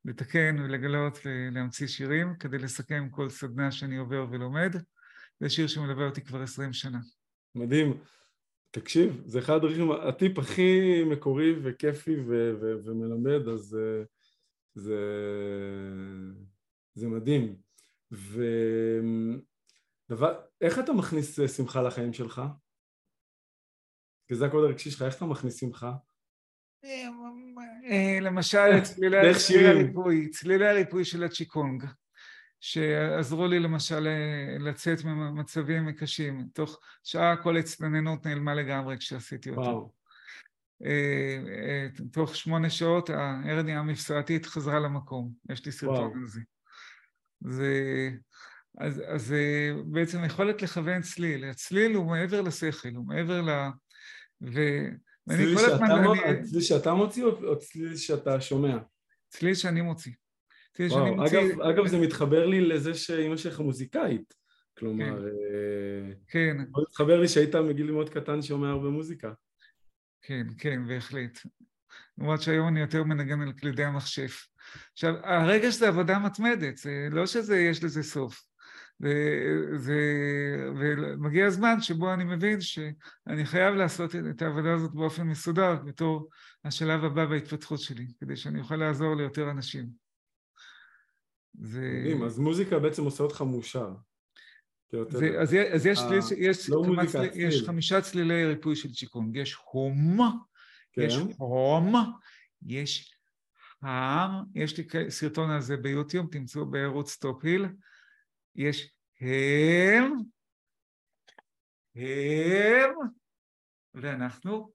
[0.04, 4.76] לתקן ולגלות ולהמציא שירים כדי לסכם כל סדנה שאני עובר ולומד.
[5.40, 6.98] זה שיר שמלווה אותי כבר עשרים שנה.
[7.54, 8.00] מדהים.
[8.80, 14.06] תקשיב, זה אחד הדרכים, הטיפ הכי מקורי וכיפי ו- ו- ומלמד, אז uh,
[14.74, 15.00] זה,
[16.94, 17.56] זה מדהים.
[20.08, 22.42] ואיך אתה מכניס אה, שמחה לחיים שלך?
[24.28, 25.92] כי זה הקוד הרגשי שלך, איך אתה מכניס שמחה?
[27.90, 29.18] אה, למשל, צלילי
[29.70, 31.84] הריפוי, צלילי הריפוי של הצ'יקונג.
[32.66, 34.08] שעזרו לי למשל
[34.60, 36.48] לצאת ממצבים קשים.
[36.52, 39.60] תוך שעה כל הצטננות נעלמה לגמרי כשעשיתי אותו.
[39.60, 39.92] וואו.
[40.84, 45.32] אה, אה, תוך שמונה שעות ההרניה המפסעתית חזרה למקום.
[45.50, 46.40] יש לי סרטון על זה.
[47.40, 48.10] זה...
[48.78, 51.44] אז, אז אה, בעצם יכולת לכוון צליל.
[51.44, 53.50] הצליל הוא מעבר לשכל, הוא מעבר ל...
[54.42, 54.60] ו...
[55.28, 56.42] צליל שאתה, אני...
[56.42, 58.78] צליל שאתה מוציא או צליל שאתה שומע?
[59.28, 60.12] צליל שאני מוציא.
[60.80, 61.38] וואו, מוציא...
[61.38, 64.34] אגב, אגב זה מתחבר לי לזה שאימא שלך מוזיקאית,
[64.78, 65.18] כלומר,
[66.28, 66.80] כן, אה, כן.
[66.82, 69.32] מתחבר לי שהיית מגיל מאוד קטן שומע הרבה מוזיקה.
[70.22, 71.38] כן, כן, בהחלט.
[72.18, 74.46] למרות שהיום אני יותר מנגן על כלידי המחשף.
[74.92, 78.46] עכשיו, הרגש זה עבודה מתמדת, זה לא שזה, יש לזה סוף.
[79.00, 80.00] וזה,
[80.78, 86.28] ומגיע הזמן שבו אני מבין שאני חייב לעשות את העבודה הזאת באופן מסודר בתור
[86.64, 90.05] השלב הבא בהתפתחות שלי, כדי שאני אוכל לעזור ליותר אנשים.
[91.60, 91.98] זה...
[92.00, 93.90] מדהים, אז מוזיקה בעצם עושה אותך מאושר.
[94.92, 96.34] זה, אז, אז יש, ה...
[96.36, 97.24] יש, לא כמה צל...
[97.34, 100.18] יש חמישה צלילי ריפוי של צ'יקונג, יש הום,
[100.92, 101.02] כן.
[101.02, 101.94] יש הום,
[102.66, 103.16] יש
[103.82, 107.66] העם, יש לי סרטון על זה ביוטיוב, תמצאו בערוץ טופ היל,
[108.56, 110.12] יש הם,
[111.96, 112.90] הם,
[113.94, 114.72] ואנחנו,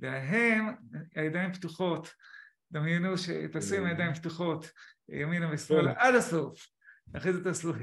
[0.00, 0.74] וההם,
[1.14, 2.14] הידיים פתוחות.
[2.72, 4.70] דמיינו שתעשו עם הידיים פתוחות,
[5.08, 6.66] ימינה ושמאלה, עד הסוף.
[7.16, 7.76] אחרי זה תעשו ה...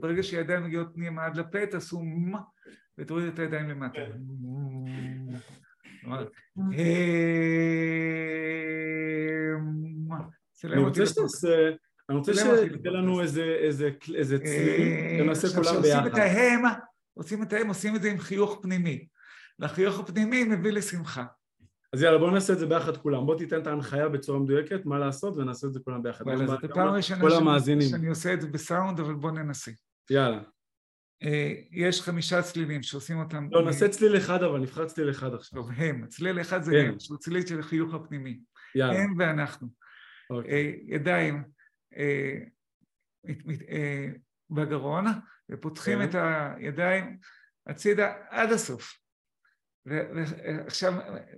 [0.00, 2.32] ברגע שהידיים מגיעות פנימה עד לפה, תעשו מ...
[2.98, 4.00] ותורידו את הידיים למטה.
[10.64, 11.70] אני רוצה שתעשה...
[12.10, 16.00] אני רוצה שתתן לנו איזה צליל, שנעשה כולם ביחד.
[16.00, 16.62] כשעושים את ההם,
[17.14, 19.06] עושים את ההם, עושים את זה עם חיוך פנימי.
[19.58, 21.24] והחיוך הפנימי מביא לשמחה.
[21.94, 23.26] אז יאללה, בואו נעשה את זה ביחד כולם.
[23.26, 26.26] בוא תיתן את ההנחיה בצורה מדויקת, מה לעשות, ונעשה את זה כולם ביחד.
[26.26, 29.70] וואלה, זאת הפעם הראשונה שאני עושה את זה בסאונד, אבל בואו ננסה.
[30.10, 30.42] יאללה.
[31.70, 33.48] יש חמישה צלילים שעושים אותם...
[33.50, 35.62] לא, נעשה צליל אחד, אבל נבחר צליל אחד עכשיו.
[35.62, 36.06] טוב, הם.
[36.06, 38.40] צליל אחד זה הם, שהוא צליל של החיוך הפנימי.
[38.74, 38.98] יאללה.
[38.98, 39.68] הם ואנחנו.
[40.86, 41.42] ידיים
[44.50, 45.04] בגרון,
[45.50, 47.18] ופותחים את הידיים
[47.66, 49.01] הצידה עד הסוף.
[49.86, 50.92] ועכשיו,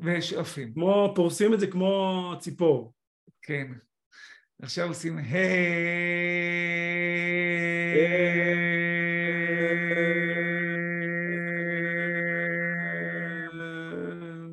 [0.05, 0.75] ושואפים.
[0.75, 2.95] כמו, פורסים את זה כמו ציפור.
[3.43, 3.67] כן.
[4.63, 5.23] עכשיו עושים ה...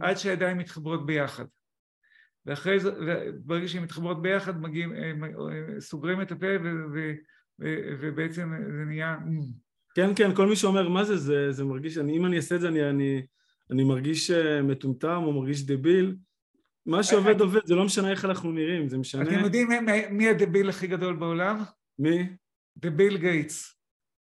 [0.02, 1.46] עד שהידיים מתחברות ביחד.
[2.46, 2.92] ואחרי זה,
[3.44, 4.94] ברגע שהן מתחברות ביחד, מגיעים,
[5.80, 6.48] סוגרים את הפה
[8.00, 9.18] ובעצם זה נהיה...
[9.96, 12.62] כן, כן, כל מי שאומר מה זה, זה, זה מרגיש, אני, אם אני אעשה את
[12.62, 13.26] זה, אני, אני,
[13.72, 14.32] אני מרגיש
[14.64, 16.16] מטומטם או מרגיש דביל.
[16.86, 19.24] מה שעובד עובד, זה לא משנה איך אנחנו נראים, זה משנה...
[19.24, 19.70] אתם יודעים
[20.12, 21.64] מי הדביל הכי גדול בעולם?
[22.00, 22.30] מי?
[22.78, 23.76] דביל גייטס.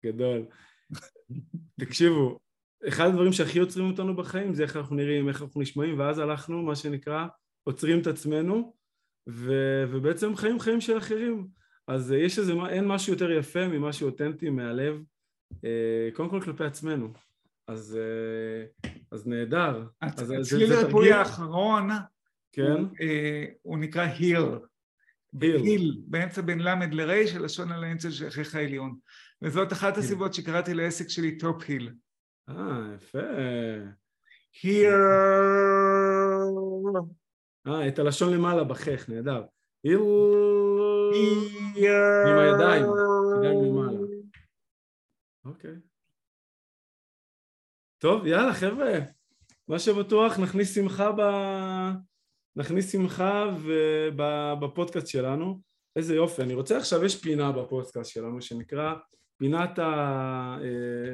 [0.06, 0.46] גדול.
[1.82, 2.40] תקשיבו,
[2.88, 6.64] אחד הדברים שהכי עוצרים אותנו בחיים זה איך אנחנו נראים, איך אנחנו נשמעים, ואז הלכנו,
[6.64, 7.26] מה שנקרא,
[7.64, 8.74] עוצרים את עצמנו,
[9.30, 9.54] ו,
[9.92, 11.48] ובעצם חיים חיים של אחרים.
[11.88, 15.04] אז יש איזה, אין משהו יותר יפה ממשהו אותנטי מהלב,
[16.14, 17.14] קודם כל כלפי עצמנו.
[17.68, 18.00] אז,
[19.12, 19.84] אז נהדר.
[20.02, 21.90] הצליל הריפוי האחרון,
[22.52, 22.72] כן.
[22.72, 22.90] הוא,
[23.62, 24.46] הוא נקרא היל.
[25.42, 28.98] היל, באמצע בין ל' לר' של לשון על האמצע של אחיך העליון.
[29.42, 31.94] וזאת אחת הסיבות שקראתי לעסק שלי טופ היל.
[32.50, 33.20] אה, יפה.
[34.64, 34.94] היל.
[37.68, 39.44] אה, את הלשון למעלה בחך, נהדר.
[39.84, 40.00] היל.
[42.28, 42.86] עם הידיים,
[43.38, 44.00] ידיים למעלה.
[45.46, 45.76] אוקיי.
[48.04, 49.00] טוב, יאללה חבר'ה,
[49.68, 51.22] מה שבטוח נכניס שמחה ב...
[52.56, 53.46] נכניס שמחה
[54.60, 55.62] בפודקאסט שלנו.
[55.96, 58.94] איזה יופי, אני רוצה עכשיו, יש פינה בפודקאסט שלנו שנקרא
[59.38, 59.80] פינת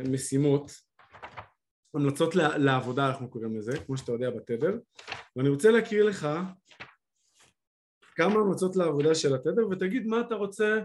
[0.06, 0.72] המשימות,
[1.94, 4.78] המלצות לעבודה אנחנו קוראים לזה, כמו שאתה יודע בתדר,
[5.36, 6.28] ואני רוצה להקריא לך
[8.16, 10.80] כמה המלצות לעבודה של התדר ותגיד מה אתה רוצה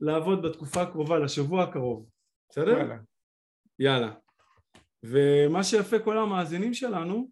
[0.00, 2.10] לעבוד בתקופה הקרובה, לשבוע הקרוב,
[2.50, 2.78] בסדר?
[2.78, 2.96] יאללה.
[3.78, 4.23] יאללה.
[5.04, 7.30] ומה שיפה כל המאזינים שלנו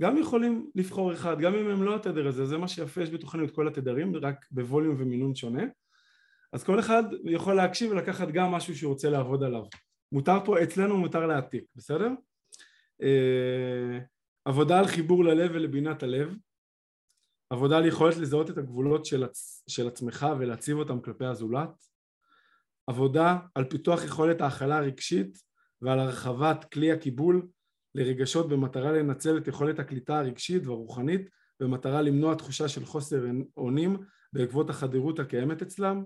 [0.00, 3.44] גם יכולים לבחור אחד, גם אם הם לא התדר הזה, זה מה שיפה, יש בתוכנו
[3.44, 5.62] את כל התדרים, רק בווליום ומינון שונה.
[6.52, 9.64] אז כל אחד יכול להקשיב ולקחת גם משהו שהוא רוצה לעבוד עליו.
[10.12, 12.10] מותר פה, אצלנו מותר להעתיק, בסדר?
[14.44, 16.34] עבודה על חיבור ללב ולבינת הלב,
[17.50, 19.64] עבודה על יכולת לזהות את הגבולות של, עצ...
[19.68, 21.84] של עצמך ולהציב אותם כלפי הזולת,
[22.86, 25.49] עבודה על פיתוח יכולת ההכלה הרגשית
[25.82, 27.48] ועל הרחבת כלי הקיבול
[27.94, 33.24] לרגשות במטרה לנצל את יכולת הקליטה הרגשית והרוחנית במטרה למנוע תחושה של חוסר
[33.56, 33.96] אונים
[34.32, 36.04] בעקבות החדירות הקיימת אצלם,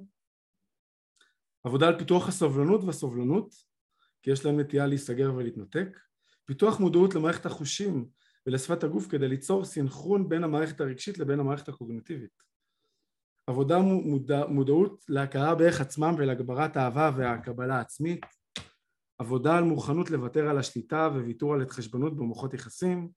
[1.65, 3.55] עבודה על פיתוח הסובלנות והסובלנות
[4.23, 5.99] כי יש להם נטייה להיסגר ולהתנתק,
[6.45, 8.07] פיתוח מודעות למערכת החושים
[8.47, 12.43] ולשפת הגוף כדי ליצור סינכרון בין המערכת הרגשית לבין המערכת הקוגניטיבית.
[13.47, 18.21] עבודה מודע, מודעות להכרה בערך עצמם ולהגברת האהבה והקבלה העצמית.
[19.19, 23.11] עבודה על מוכנות לוותר על השליטה וויתור על התחשבנות במוחות יחסים.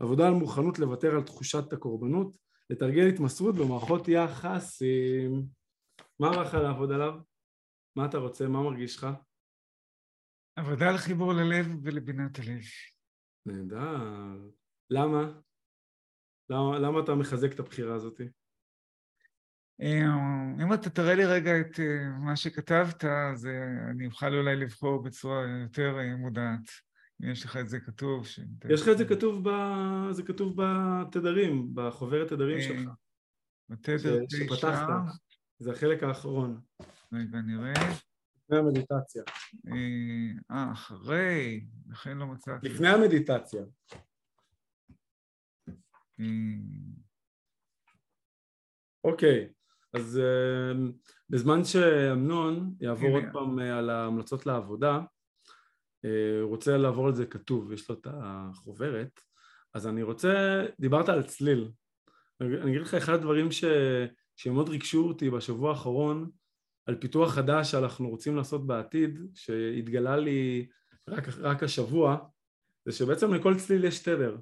[0.00, 2.36] עבודה על מוכנות לוותר על תחושת הקורבנות.
[2.70, 5.46] לתרגל התמסרות במערכות יחסים.
[6.20, 7.14] מה בא לך לעבוד עליו?
[7.96, 8.48] מה אתה רוצה?
[8.48, 9.06] מה מרגיש לך?
[10.56, 12.62] עבודה על חיבור ללב ולבינת הלב.
[13.46, 14.50] נהדר.
[14.90, 15.40] למה?
[16.50, 18.20] למה, למה אתה מחזק את הבחירה הזאת?
[20.62, 21.80] אם אתה תראה לי רגע את
[22.18, 23.48] מה שכתבת, אז
[23.90, 26.70] אני אוכל אולי לבחור בצורה יותר מודעת.
[27.22, 28.26] אם יש לך את זה כתוב.
[28.26, 28.40] ש...
[28.70, 29.52] יש לך את זה כתוב, ב...
[30.10, 32.90] זה כתוב בתדרים, בחוברת תדרים שלך.
[33.68, 34.36] בתדר תשע.
[34.46, 34.88] שפתחת.
[35.58, 36.60] זה החלק האחרון.
[37.12, 37.72] רגע, נראה.
[38.36, 39.22] לפני המדיטציה.
[40.50, 42.68] אה, אחרי, לכן לא מצאתי.
[42.68, 43.62] לפני המדיטציה.
[49.04, 49.52] אוקיי,
[49.94, 50.20] אז
[51.30, 55.00] בזמן שאמנון יעבור עוד פעם על ההמלצות לעבודה,
[56.42, 59.20] רוצה לעבור על זה כתוב, יש לו את החוברת,
[59.74, 61.70] אז אני רוצה, דיברת על צליל.
[62.40, 63.64] אני אגיד לך אחד הדברים ש...
[64.36, 66.30] שמאוד ריגשו אותי בשבוע האחרון,
[66.86, 70.68] על פיתוח חדש שאנחנו רוצים לעשות בעתיד, שהתגלה לי
[71.08, 72.18] רק, רק השבוע,
[72.84, 74.36] זה שבעצם לכל צליל יש תדר,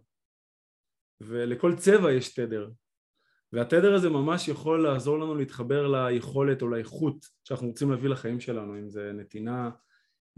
[1.21, 2.71] ולכל צבע יש תדר,
[3.53, 8.79] והתדר הזה ממש יכול לעזור לנו להתחבר ליכולת או לאיכות שאנחנו רוצים להביא לחיים שלנו,
[8.79, 9.71] אם זה נתינה,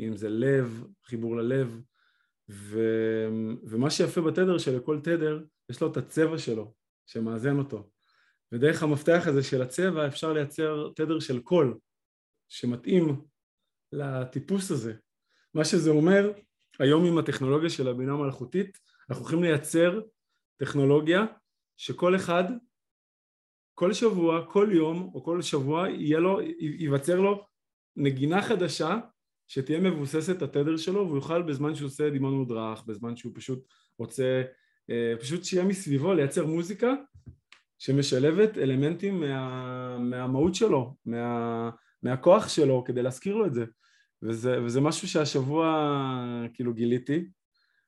[0.01, 1.81] אם זה לב, חיבור ללב,
[2.51, 2.81] ו...
[3.63, 6.75] ומה שיפה בתדר שלכל תדר יש לו את הצבע שלו
[7.07, 7.91] שמאזן אותו.
[8.53, 11.79] ודרך המפתח הזה של הצבע אפשר לייצר תדר של קול
[12.49, 13.21] שמתאים
[13.93, 14.95] לטיפוס הזה.
[15.55, 16.33] מה שזה אומר
[16.79, 18.79] היום עם הטכנולוגיה של הבינה המלאכותית
[19.11, 20.01] אנחנו יכולים לייצר
[20.57, 21.27] טכנולוגיה
[21.77, 22.45] שכל אחד
[23.81, 27.45] כל שבוע, כל יום או כל שבוע יהיה לו, ייווצר לו
[27.97, 28.99] נגינה חדשה
[29.49, 33.67] שתהיה מבוססת התדר שלו והוא יוכל בזמן שהוא עושה דמיון מודרך, בזמן שהוא פשוט
[33.99, 34.43] רוצה,
[34.91, 36.95] אה, פשוט שיהיה מסביבו לייצר מוזיקה
[37.79, 41.71] שמשלבת אלמנטים מה, מהמהות שלו, מה,
[42.03, 43.65] מהכוח שלו כדי להזכיר לו את זה.
[44.23, 45.87] וזה, וזה משהו שהשבוע
[46.55, 47.29] כאילו גיליתי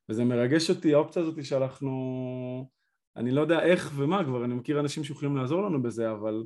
[0.09, 1.91] וזה מרגש אותי האופציה הזאת שאנחנו,
[3.17, 6.45] אני לא יודע איך ומה כבר, אני מכיר אנשים שיכולים לעזור לנו בזה אבל,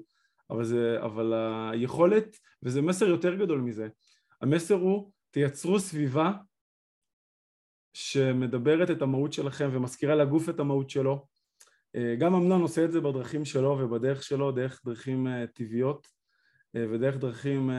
[0.50, 1.32] אבל, זה, אבל
[1.72, 3.88] היכולת, וזה מסר יותר גדול מזה
[4.40, 6.32] המסר הוא תייצרו סביבה
[7.92, 11.26] שמדברת את המהות שלכם ומזכירה לגוף את המהות שלו.
[11.96, 16.06] אה, גם אמנון עושה את זה בדרכים שלו ובדרך שלו, דרך דרכים אה, טבעיות
[16.76, 17.70] אה, ודרך דרכים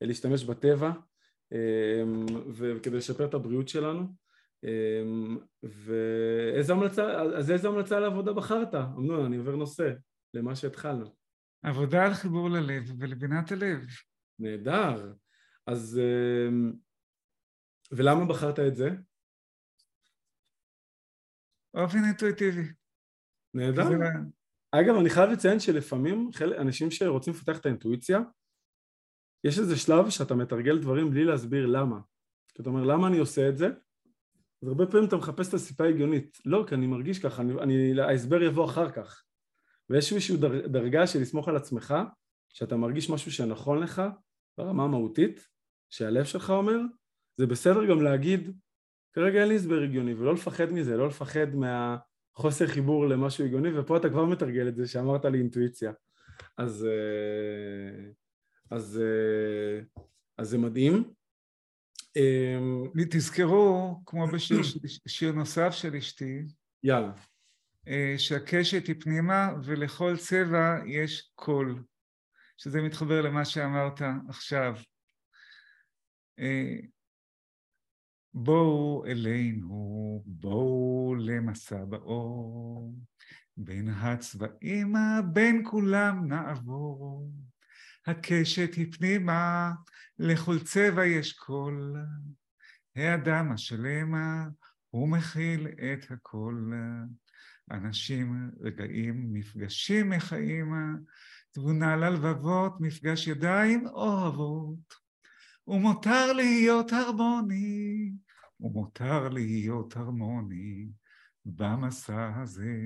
[0.00, 0.90] להשתמש בטבע
[2.54, 4.06] וכדי לשפר את הבריאות שלנו.
[5.62, 8.74] ואיזה המלצה, אז איזה המלצה לעבודה בחרת?
[8.74, 9.92] אמנון, אני עובר נושא
[10.34, 11.16] למה שהתחלנו.
[11.62, 13.86] עבודה על חיבור ללב ולבינת הלב.
[14.38, 15.14] נהדר.
[15.66, 16.00] אז...
[16.00, 16.72] אמ,
[17.92, 18.90] ולמה בחרת את זה?
[21.74, 22.72] באופן אינטואיטיבי.
[23.54, 23.84] נהדר.
[23.88, 23.94] זה...
[24.72, 26.30] אגב, אני חייב לציין שלפעמים
[26.60, 28.18] אנשים שרוצים לפתח את האינטואיציה,
[29.44, 32.00] יש איזה שלב שאתה מתרגל דברים בלי להסביר למה.
[32.60, 33.66] אתה אומר, למה אני עושה את זה?
[34.62, 36.38] אז הרבה פעמים אתה מחפש את הסיפה ההגיונית.
[36.44, 39.22] לא, כי אני מרגיש ככה, אני, אני, ההסבר יבוא אחר כך.
[39.90, 41.94] ויש איזושהי דר, דרגה של לסמוך על עצמך,
[42.52, 44.02] שאתה מרגיש משהו שנכון לך,
[44.58, 45.48] ברמה המהותית,
[45.90, 46.78] שהלב שלך אומר,
[47.36, 48.58] זה בסדר גם להגיד,
[49.12, 53.96] כרגע אין לי הסבר הגיוני, ולא לפחד מזה, לא לפחד מהחוסר חיבור למשהו הגיוני, ופה
[53.96, 55.92] אתה כבר מתרגל את זה שאמרת לי אינטואיציה.
[56.58, 58.10] אז, אה,
[58.70, 59.82] אז, אה,
[60.38, 61.19] אז זה מדהים.
[62.16, 64.58] אמ, תזכרו, כמו בשיר
[65.08, 66.42] שיר נוסף של אשתי,
[66.84, 67.12] יאללה.
[67.88, 71.82] אה, שהקשת היא פנימה ולכל צבע יש קול.
[72.56, 74.76] שזה מתחבר למה שאמרת עכשיו.
[76.38, 76.76] אה,
[78.34, 82.94] בואו אלינו, בואו למסע באור,
[83.56, 84.94] בין הצבעים
[85.32, 87.30] בין כולם נעבור.
[88.06, 89.72] הקשת היא פנימה,
[90.18, 91.96] לכל צבע יש קול.
[92.96, 94.48] האדם השלמה,
[94.90, 96.72] הוא מכיל את הכל.
[97.70, 100.74] אנשים, רגעים, מפגשים מחיים,
[101.50, 104.94] תבונה ללבבות, מפגש ידיים אוהבות.
[105.66, 108.12] ומותר להיות הרמוני,
[108.60, 110.88] ומותר להיות הרמוני
[111.44, 112.76] במסע הזה.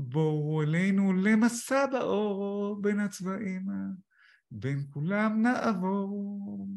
[0.00, 3.66] בואו אלינו למסע באור בין הצבעים,
[4.50, 6.68] בין כולם נעבור.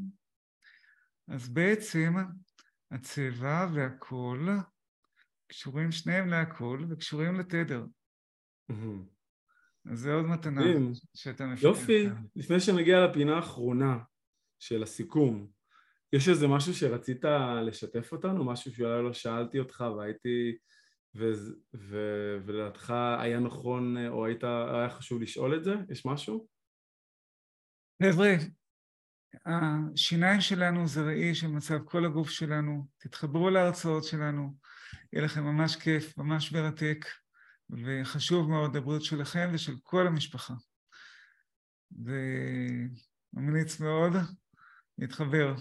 [1.28, 2.14] אז בעצם
[2.92, 4.50] הצבע והקול
[5.48, 7.86] קשורים שניהם להקול וקשורים לתדר.
[9.92, 10.62] אז זה עוד מתנה
[11.14, 11.64] שאתה מפתח.
[11.64, 13.98] יופי, לפני שנגיע לפינה האחרונה
[14.60, 15.48] של הסיכום,
[16.14, 17.26] יש איזה משהו שרצית
[17.66, 18.46] לשתף אותנו?
[18.46, 20.58] משהו שאולי לא שאלתי אותך והייתי...
[21.16, 25.74] ולדעתך היה נכון או היית, היה חשוב לשאול את זה?
[25.90, 26.48] יש משהו?
[28.04, 28.34] חבר'ה,
[29.46, 34.56] השיניים שלנו זה ראי של מצב כל הגוף שלנו, תתחברו להרצאות שלנו,
[35.14, 37.06] יהיה לכם ממש כיף, ממש מרתק.
[37.86, 40.54] וחשוב מאוד הבריאות שלכם ושל כל המשפחה.
[43.34, 44.14] וממליץ מאוד
[44.98, 45.56] להתחבר.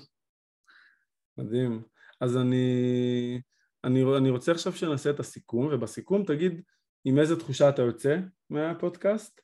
[1.39, 1.83] מדהים.
[2.21, 3.41] אז אני,
[3.85, 6.63] אני, אני רוצה עכשיו שנעשה את הסיכום, ובסיכום תגיד
[7.05, 8.19] עם איזה תחושה אתה יוצא
[8.51, 9.41] מהפודקאסט,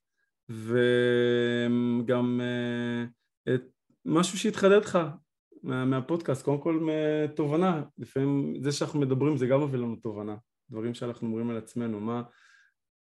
[0.49, 3.63] וגם uh, את
[4.05, 4.99] משהו שהתחדד לך
[5.63, 6.89] מה, מהפודקאסט, קודם כל
[7.37, 10.37] תובנה, לפעמים זה שאנחנו מדברים זה גם מביא לנו תובנה,
[10.71, 12.23] דברים שאנחנו אומרים על עצמנו, מה,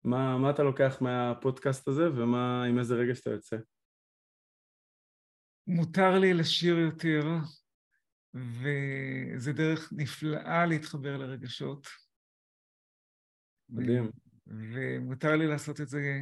[0.03, 3.57] מה, מה אתה לוקח מהפודקאסט הזה ועם איזה רגע שאתה יוצא?
[5.67, 7.23] מותר לי לשיר יותר,
[8.33, 11.87] וזה דרך נפלאה להתחבר לרגשות.
[13.69, 14.11] מדהים.
[14.47, 16.21] ומותר לי לעשות את זה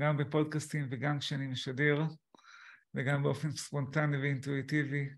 [0.00, 2.02] גם בפודקאסטים וגם כשאני משדר,
[2.94, 5.08] וגם באופן ספונטני ואינטואיטיבי.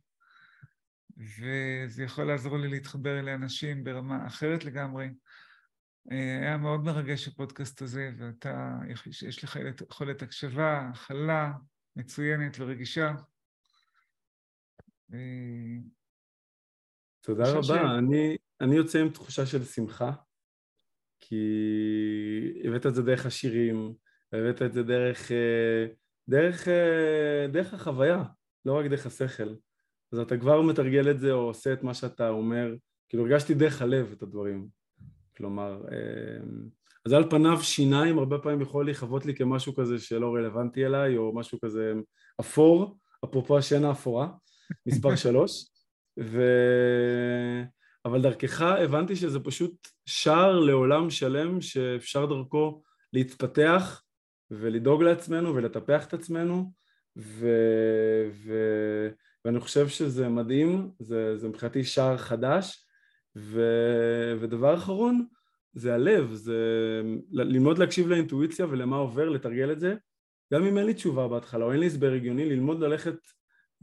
[1.16, 5.08] וזה יכול לעזור לי להתחבר לאנשים ברמה אחרת לגמרי.
[6.12, 8.78] אה, היה מאוד מרגש הפודקאסט הזה, ואתה,
[9.28, 9.58] יש לך
[9.90, 11.52] יכולת הקשבה, הכלה
[11.96, 13.12] מצוינת ורגישה.
[17.28, 17.62] אה, תודה רבה.
[17.62, 17.70] ש...
[17.70, 20.12] אני, אני יוצא עם תחושה של שמחה,
[21.20, 21.44] כי
[22.64, 23.94] הבאת את זה דרך השירים,
[24.32, 25.86] הבאת את זה דרך, אה,
[26.28, 26.68] דרך,
[27.52, 28.22] דרך החוויה,
[28.64, 29.54] לא רק דרך השכל.
[30.12, 32.74] אז אתה כבר מתרגל את זה או עושה את מה שאתה אומר,
[33.08, 34.68] כאילו הרגשתי דרך הלב את הדברים.
[35.36, 36.68] כלומר, אמ,
[37.06, 41.34] אז על פניו שיניים הרבה פעמים יכול להיחוות לי כמשהו כזה שלא רלוונטי אליי, או
[41.34, 41.92] משהו כזה
[42.40, 44.28] אפור, אפרופו השינה האפורה,
[44.86, 45.66] מספר שלוש,
[46.20, 46.42] ו...
[48.04, 54.02] אבל דרכך הבנתי שזה פשוט שער לעולם שלם שאפשר דרכו להתפתח
[54.50, 56.72] ולדאוג לעצמנו ולטפח את עצמנו,
[57.16, 57.48] ו...
[58.30, 58.54] ו...
[59.44, 62.86] ואני חושב שזה מדהים, זה, זה מבחינתי שער חדש,
[63.36, 63.62] ו,
[64.40, 65.26] ודבר אחרון
[65.72, 66.58] זה הלב, זה
[67.30, 69.94] ללמוד להקשיב לאינטואיציה ולמה עובר, לתרגל את זה,
[70.52, 73.16] גם אם אין לי תשובה בהתחלה או אין לי הסבר הגיוני, ללמוד ללכת,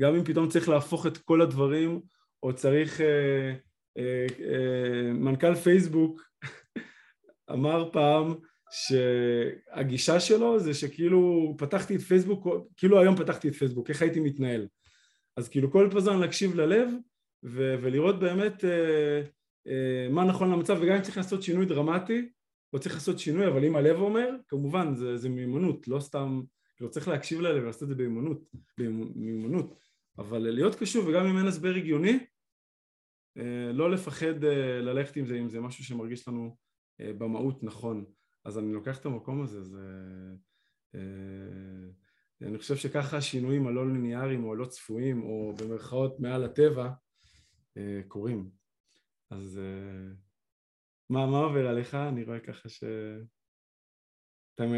[0.02, 2.02] גם אם פתאום צריך להפוך את כל הדברים,
[2.44, 3.54] או צריך, אה,
[3.98, 6.22] אה, אה, מנכ"ל פייסבוק
[7.54, 8.36] אמר פעם
[8.72, 14.68] שהגישה שלו זה שכאילו פתחתי את פייסבוק, כאילו היום פתחתי את פייסבוק, איך הייתי מתנהל?
[15.38, 16.90] אז כאילו כל פזן להקשיב ללב
[17.44, 19.22] ו- ולראות באמת אה,
[19.68, 22.30] אה, מה נכון למצב וגם אם צריך לעשות שינוי דרמטי
[22.74, 26.42] או צריך לעשות שינוי אבל אם הלב אומר כמובן זה, זה מיומנות לא סתם
[26.78, 28.42] כאילו צריך להקשיב ללב ולעשות את זה במיומנות,
[28.78, 29.76] במיומנות
[30.18, 32.26] אבל להיות קשוב וגם אם אין הסבר הגיוני
[33.38, 36.58] אה, לא לפחד אה, ללכת עם זה אם זה משהו שמרגיש לנו
[37.02, 38.06] אה, במהות נכון
[38.46, 39.82] אז אני לוקח את המקום הזה זה
[40.96, 41.92] אה,
[42.48, 46.90] אני חושב שככה השינויים הלא ליניאריים או הלא צפויים או במרכאות מעל הטבע
[47.78, 48.50] אה, קורים.
[49.30, 50.14] אז אה,
[51.10, 51.96] מה, מה עובר עליך?
[51.96, 52.84] אני רואה ככה ש...
[54.56, 54.74] אתה עם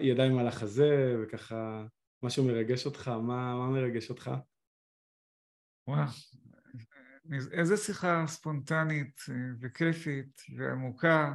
[0.00, 1.86] ידיים על החזה וככה
[2.22, 4.30] משהו מרגש אותך, מה, מה מרגש אותך?
[5.86, 6.08] וואו,
[7.52, 11.34] איזה שיחה ספונטנית אה, וכיפית ועמוקה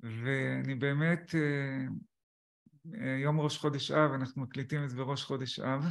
[0.00, 1.34] ואני באמת
[3.22, 5.84] יום ראש חודש אב, אנחנו מקליטים את זה בראש חודש אב,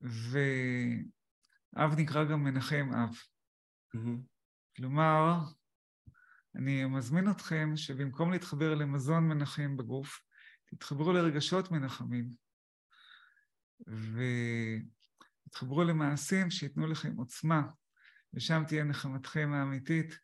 [0.00, 3.16] ואב נקרא גם מנחם אב.
[3.96, 4.18] Mm-hmm.
[4.76, 5.38] כלומר,
[6.56, 10.20] אני מזמין אתכם שבמקום להתחבר למזון מנחם בגוף,
[10.64, 12.30] תתחברו לרגשות מנחמים,
[15.54, 17.62] ותתחברו למעשים שייתנו לכם עוצמה,
[18.34, 20.18] ושם תהיה נחמתכם האמיתית,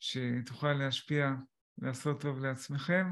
[0.00, 1.34] שתוכל להשפיע,
[1.78, 3.06] לעשות טוב לעצמכם,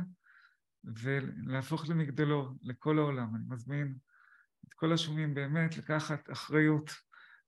[0.85, 3.37] ולהפוך למגדלור לכל העולם.
[3.37, 3.97] אני מזמין
[4.69, 6.91] את כל השומעים באמת לקחת אחריות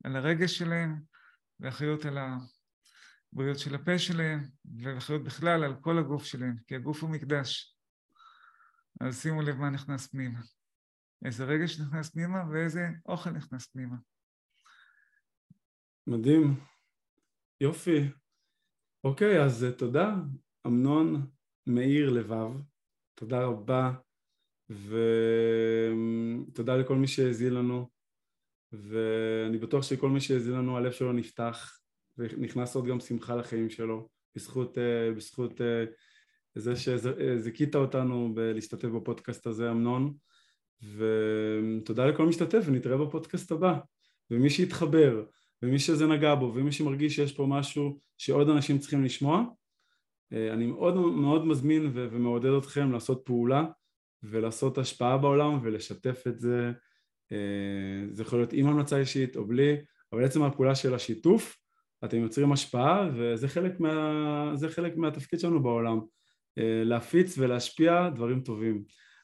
[0.04, 1.00] על הרגש שלהם
[1.60, 2.18] ואחריות על
[3.32, 7.76] הבריאות של הפה שלהם ואחריות בכלל על כל הגוף שלהם, כי הגוף הוא מקדש.
[9.00, 10.40] אז שימו לב מה נכנס פנימה.
[11.24, 13.96] איזה רגש נכנס פנימה ואיזה אוכל נכנס פנימה.
[16.06, 16.60] מדהים.
[17.60, 18.08] יופי.
[19.04, 20.14] אוקיי, אז תודה,
[20.66, 21.26] אמנון
[21.66, 22.50] מאיר לבב.
[23.14, 23.92] תודה רבה,
[26.50, 27.90] ותודה לכל מי שהאזין לנו,
[28.72, 31.78] ואני בטוח שכל מי שהאזין לנו הלב שלו נפתח,
[32.18, 35.84] ונכנס עוד גם שמחה לחיים שלו, בזכות, אה, בזכות אה,
[36.54, 40.14] זה שזיכית אותנו בלהשתתף בפודקאסט הזה, אמנון,
[40.82, 43.78] ותודה לכל משתתף, ונתראה בפודקאסט הבא,
[44.30, 45.24] ומי שיתחבר,
[45.62, 49.44] ומי שזה נגע בו, ומי שמרגיש שיש פה משהו שעוד אנשים צריכים לשמוע,
[50.32, 53.64] אה, אני מאוד מאוד מזמין ומעודד אתכם לעשות פעולה
[54.22, 56.72] ולעשות השפעה בעולם ולשתף את זה,
[57.32, 59.76] אה, זה יכול להיות עם המלצה אישית או בלי,
[60.12, 61.56] אבל עצם הפעולה של השיתוף,
[62.04, 66.00] אתם יוצרים השפעה וזה חלק, מה, חלק מהתפקיד שלנו בעולם,
[66.58, 68.84] אה, להפיץ ולהשפיע דברים טובים.